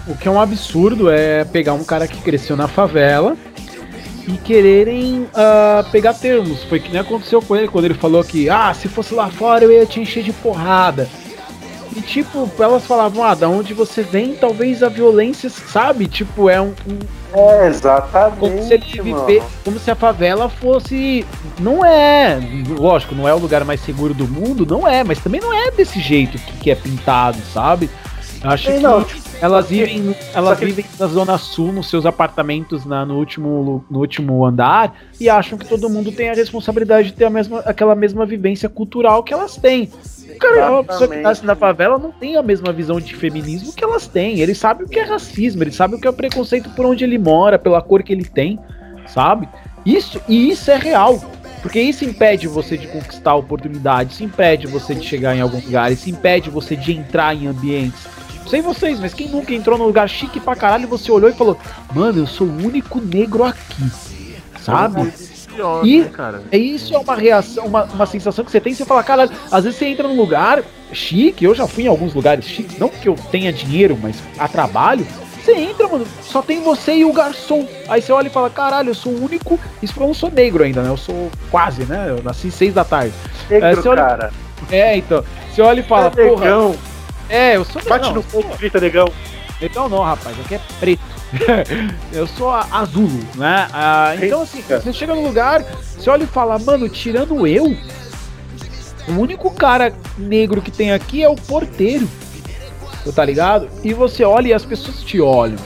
[0.06, 3.36] O que é um absurdo é pegar um cara que cresceu na favela
[4.26, 6.62] e quererem uh, pegar termos.
[6.64, 9.64] Foi que nem aconteceu com ele quando ele falou que, ah, se fosse lá fora
[9.64, 11.08] eu ia te encher de porrada.
[11.96, 16.06] E tipo, elas falavam, ah, da onde você vem, talvez a violência, sabe?
[16.06, 16.72] Tipo, é um.
[16.86, 16.98] um
[17.32, 18.38] é, exatamente.
[18.38, 21.26] Como se, ele viver, como se a favela fosse.
[21.58, 22.38] Não é.
[22.68, 25.72] Lógico, não é o lugar mais seguro do mundo, não é, mas também não é
[25.72, 27.90] desse jeito que, que é pintado, sabe?
[28.42, 29.04] Acho que não,
[29.40, 30.64] elas vivem, elas que...
[30.64, 35.58] vivem na zona sul, nos seus apartamentos na, no, último, no último andar e acham
[35.58, 39.34] que todo mundo tem a responsabilidade de ter a mesma, aquela mesma vivência cultural que
[39.34, 39.90] elas têm.
[40.38, 43.84] Cara, uma pessoa que nasce na favela não tem a mesma visão de feminismo que
[43.84, 44.40] elas têm.
[44.40, 47.18] Ele sabe o que é racismo, ele sabe o que é preconceito por onde ele
[47.18, 48.58] mora, pela cor que ele tem,
[49.06, 49.48] sabe?
[49.84, 51.20] Isso, e isso é real.
[51.60, 55.92] Porque isso impede você de conquistar oportunidades, isso impede você de chegar em algum lugar,
[55.92, 60.08] isso impede você de entrar em ambientes sei vocês, mas quem nunca entrou num lugar
[60.08, 61.58] chique pra caralho e você olhou e falou:
[61.94, 63.90] Mano, eu sou o único negro aqui.
[64.60, 65.12] Sabe?
[65.84, 69.02] e né, é isso é uma reação, uma, uma sensação que você tem, você fala,
[69.02, 70.62] caralho, às vezes você entra num lugar
[70.92, 74.46] chique, eu já fui em alguns lugares chiques, não que eu tenha dinheiro, mas a
[74.46, 75.06] trabalho,
[75.42, 77.66] você entra, mano, só tem você e o garçom.
[77.88, 79.58] Aí você olha e fala, caralho, eu sou o único.
[79.82, 80.90] Isso porque eu não sou negro ainda, né?
[80.90, 82.06] Eu sou quase, né?
[82.10, 83.14] Eu nasci seis da tarde.
[83.48, 84.02] Negro, é, olha...
[84.02, 84.32] cara.
[84.70, 85.24] É, então.
[85.50, 86.44] Você olha e fala, é porra.
[86.44, 86.74] Negão.
[87.30, 89.08] É, eu sou Bate no fogo, grita negão.
[89.60, 91.02] Negão não, rapaz, aqui é preto.
[92.12, 93.68] eu sou azul, né?
[93.72, 97.66] Ah, então, assim, você chega no lugar, você olha e fala, mano, tirando eu,
[99.08, 102.08] o único cara negro que tem aqui é o porteiro.
[103.14, 103.68] Tá ligado?
[103.82, 105.58] E você olha e as pessoas te olham.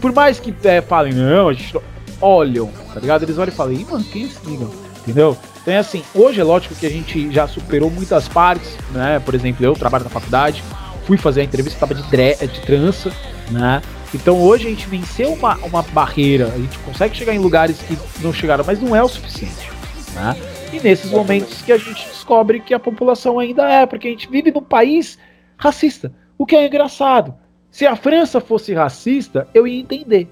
[0.00, 1.76] Por mais que é, falem, não, a gente
[2.20, 3.22] olham, tá ligado?
[3.22, 4.70] Eles olham e falam, Ih, mano, quem é esse negão?
[5.00, 5.36] Entendeu?
[5.62, 9.20] Então é assim, hoje é lógico que a gente já superou muitas partes, né?
[9.20, 10.62] Por exemplo, eu trabalho na faculdade,
[11.04, 13.12] fui fazer a entrevista, estava de, de trança,
[13.50, 13.82] né?
[14.14, 17.96] Então hoje a gente venceu uma, uma barreira, a gente consegue chegar em lugares que
[18.22, 19.70] não chegaram, mas não é o suficiente,
[20.14, 20.34] né?
[20.72, 24.30] E nesses momentos que a gente descobre que a população ainda é, porque a gente
[24.30, 25.18] vive num país
[25.56, 27.34] racista, o que é engraçado.
[27.70, 30.28] Se a França fosse racista, eu ia entender.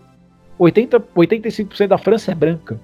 [0.59, 2.81] 80, 85% da França é branca.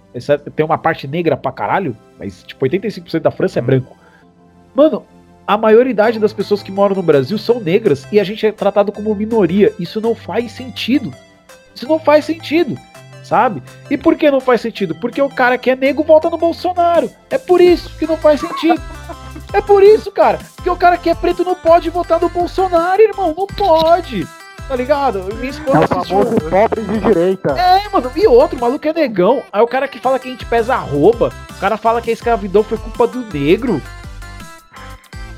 [0.54, 3.66] Tem uma parte negra pra caralho, mas tipo, 85% da França é uhum.
[3.66, 3.96] branco.
[4.74, 5.04] Mano,
[5.46, 8.92] a maioridade das pessoas que moram no Brasil são negras e a gente é tratado
[8.92, 9.72] como minoria.
[9.78, 11.12] Isso não faz sentido.
[11.74, 12.78] Isso não faz sentido,
[13.24, 13.60] sabe?
[13.90, 14.94] E por que não faz sentido?
[14.94, 17.10] Porque o cara que é negro vota no Bolsonaro.
[17.28, 18.80] É por isso que não faz sentido.
[19.52, 20.38] É por isso, cara.
[20.54, 23.34] Porque o cara que é preto não pode votar no Bolsonaro, irmão.
[23.36, 24.26] Não pode.
[24.66, 25.24] Tá ligado?
[25.34, 27.52] Minha esposa é o famoso pobres de direita.
[27.52, 28.10] É, mano.
[28.16, 29.42] E outro, o maluco é negão.
[29.52, 32.12] Aí o cara que fala que a gente pesa arroba, o cara fala que a
[32.12, 33.82] escravidão foi culpa do negro.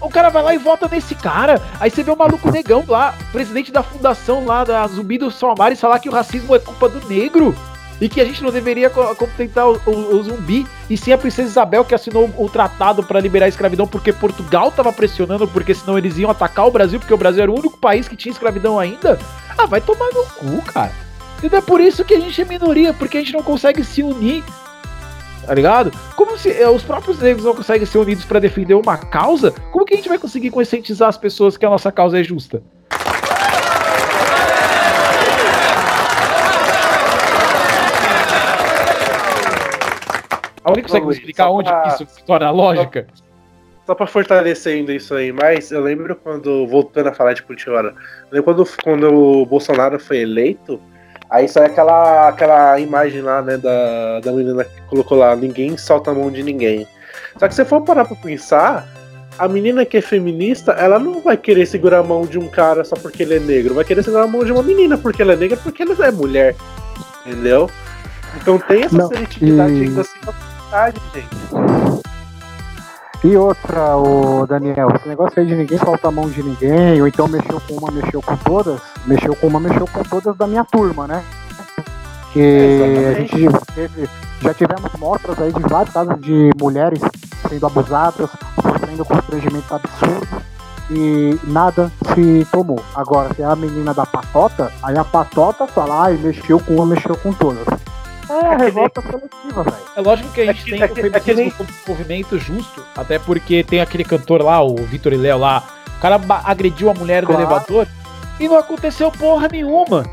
[0.00, 1.60] O cara vai lá e vota nesse cara.
[1.80, 5.80] Aí você vê o maluco negão lá, presidente da fundação lá da Zumbi do Salmares,
[5.80, 7.54] falar que o racismo é culpa do negro.
[8.00, 11.18] E que a gente não deveria co- contentar o, o- o zumbi, e sim a
[11.18, 15.74] princesa Isabel que assinou o, tratado pra liberar a escravidão porque Portugal tava pressionando, porque
[15.74, 18.32] senão eles iam atacar o Brasil, porque o Brasil era o único país que tinha
[18.32, 19.18] escravidão ainda.
[19.56, 20.92] Ah, vai tomar no cu, cara.
[21.38, 21.58] Entendeu?
[21.58, 24.42] É por isso que a gente é minoria, porque a gente não consegue se unir.
[25.46, 25.92] Tá ligado?
[26.16, 29.84] Como se eh, os próprios negros não conseguem ser unidos pra defender uma causa, como
[29.84, 32.62] que a gente vai conseguir conscientizar as pessoas que a nossa causa é justa?
[40.66, 43.06] Alguém consegue me Luiz, explicar só onde pra- que isso se torna lógica?
[43.86, 47.94] Só pra fortalecendo isso aí, mas eu lembro quando, voltando a falar de eu
[48.32, 50.80] lembro quando, quando o Bolsonaro foi eleito,
[51.30, 56.10] aí saiu aquela, aquela imagem lá, né, da, da menina que colocou lá, ninguém solta
[56.10, 56.84] a mão de ninguém.
[57.38, 58.88] Só que se você for parar pra pensar,
[59.38, 62.82] a menina que é feminista, ela não vai querer segurar a mão de um cara
[62.84, 65.34] só porque ele é negro, vai querer segurar a mão de uma menina porque ela
[65.34, 66.56] é negra, porque ela é mulher,
[67.24, 67.70] entendeu?
[68.36, 70.18] Então tem essa Não, seletividade e- ainda assim
[70.66, 71.36] sociedade, gente.
[73.24, 77.08] E outra, o Daniel, esse negócio aí de ninguém solta a mão de ninguém, ou
[77.08, 80.64] então mexeu com uma, mexeu com todas, mexeu com uma, mexeu com todas da minha
[80.64, 81.24] turma, né?
[82.32, 84.08] Que a gente teve,
[84.42, 87.00] já tivemos mostras aí de vários casos de mulheres
[87.48, 88.30] sendo abusadas,
[88.60, 90.28] sofrendo constrangimentos absurdos
[90.90, 92.80] e nada se tomou.
[92.94, 96.86] Agora, se é a menina da patota, aí a patota fala, ai, mexeu com uma,
[96.86, 97.66] mexeu com todas.
[98.28, 99.76] É, revolta seletiva, velho.
[99.96, 101.50] É lógico que a gente É que- tem é o que- é que feminismo nem-
[101.50, 105.62] como movimento justo, até porque tem aquele cantor lá, o Vitor e Léo lá,
[105.96, 107.42] o cara agrediu a mulher no Claro.
[107.42, 107.86] elevador
[108.40, 110.04] e não aconteceu porra nenhuma.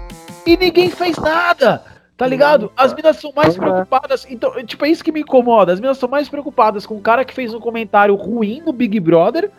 [0.45, 1.83] E ninguém fez nada.
[2.15, 2.71] Tá ligado?
[2.77, 3.59] As minas são mais é.
[3.59, 4.25] preocupadas.
[4.29, 5.73] Então, tipo, é isso que me incomoda.
[5.73, 8.99] As minas são mais preocupadas com o cara que fez um comentário ruim no Big
[8.99, 9.49] Brother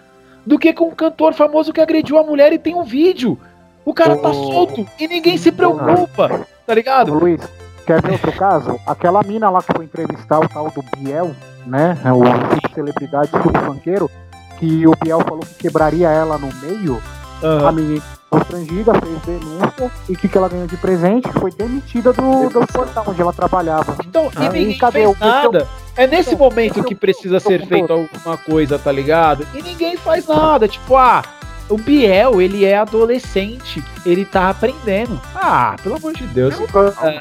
[0.46, 3.36] do que com um cantor famoso que agrediu a mulher e tem um vídeo.
[3.84, 6.46] O cara tá solto e ninguém se preocupa.
[6.64, 7.12] Tá ligado?
[7.12, 7.40] Luiz,
[7.84, 8.78] quer ver outro caso?
[8.86, 11.34] Aquela mina lá que foi entrevistar o tal do Biel,
[11.66, 11.96] né?
[12.12, 14.10] O tipo celebridade, super funkeiro,
[14.58, 17.00] que o Biel falou que quebraria ela no meio.
[17.42, 17.68] Aham.
[17.68, 22.12] A menina constrangida fez denúncia e o que, que ela ganhou de presente foi demitida
[22.12, 23.96] do, do portal onde ela trabalhava.
[24.06, 25.68] Então, e Ah, ninguém e cadê fez o- nada.
[25.96, 27.68] É nesse Então, momento que é o- precisa é ser ponto.
[27.68, 29.46] feito alguma coisa, tá ligado?
[29.54, 30.66] E ninguém faz nada.
[30.66, 31.22] Tipo, ah,
[31.68, 33.84] o Biel, ele é adolescente.
[34.06, 35.20] Ele tá aprendendo.
[35.34, 36.54] Ah, pelo amor de Deus.
[37.02, 37.20] É,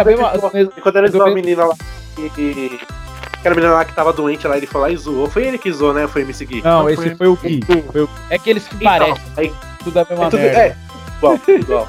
[0.00, 1.74] a mesma, mesmo- E quando zoou a menina lá
[2.34, 2.80] que.
[3.38, 5.28] Aquela menina lá que tava doente lá, ele foi lá e zoou.
[5.28, 6.06] Foi ele que zoou, né?
[6.08, 6.64] Foi me seguir.
[6.64, 7.60] Não, esse foi o Gui.
[7.92, 9.22] Foi o- É que eles se Então, parecem.
[9.36, 9.54] aí,
[9.84, 10.58] Tudo a mesma é tudo, merda.
[10.60, 10.76] é,
[11.18, 11.88] igual, igual.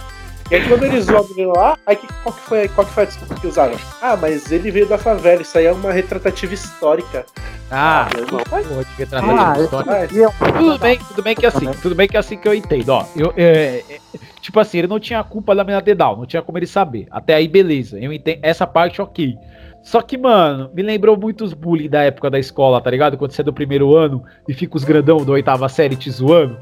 [0.51, 2.93] E aí quando ele zoou a menina lá, aí que, qual, que foi, qual que
[2.93, 3.75] foi a desculpa que usaram?
[4.01, 7.25] Ah, mas ele veio da favela, isso aí é uma retratativa histórica.
[7.71, 8.41] Ah, irmão.
[8.49, 12.07] porra de retratar Ah, é um- Tudo bem, tudo bem que é assim, tudo bem
[12.07, 13.05] que é assim que eu entendo, ó.
[13.15, 13.99] Eu, é, é,
[14.47, 17.05] tipo assim, ele não tinha culpa da menina dedal, não tinha como ele saber.
[17.11, 17.99] Até aí, beleza.
[17.99, 19.37] Eu entendo essa parte, ok.
[19.83, 23.17] Só que, mano, me lembrou muito os bullying da época da escola, tá ligado?
[23.17, 26.57] Quando você é do primeiro ano e fica os grandão da oitava série te zoando.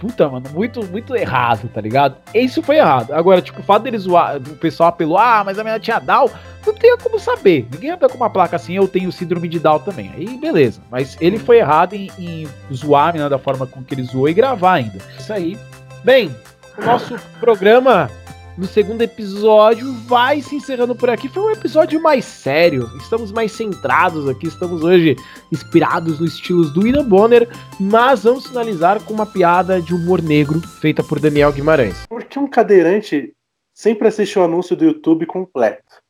[0.00, 2.16] Puta, mano, muito, muito errado, tá ligado?
[2.34, 3.12] Isso foi errado.
[3.12, 6.28] Agora, tipo, o fato dele zoar, o pessoal apelou, ah, mas a menina tinha Down,
[6.66, 7.68] não tinha como saber.
[7.72, 10.10] Ninguém anda com uma placa assim, eu tenho síndrome de Down também.
[10.16, 10.80] Aí, beleza.
[10.90, 14.28] Mas ele foi errado em, em zoar a menina da forma com que ele zoou
[14.28, 14.98] e gravar ainda.
[15.16, 15.56] Isso aí.
[16.02, 16.34] Bem,
[16.78, 18.10] o nosso programa
[18.56, 21.28] no segundo episódio vai se encerrando por aqui.
[21.28, 22.90] Foi um episódio mais sério.
[22.96, 24.46] Estamos mais centrados aqui.
[24.46, 25.14] Estamos hoje
[25.52, 27.46] inspirados nos estilos do William Bonner.
[27.78, 32.06] Mas vamos finalizar com uma piada de humor negro feita por Daniel Guimarães.
[32.06, 33.34] Por que um cadeirante
[33.74, 36.00] sempre assiste o anúncio do YouTube completo?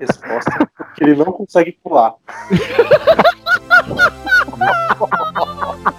[0.00, 2.14] Resposta: porque ele não consegue pular.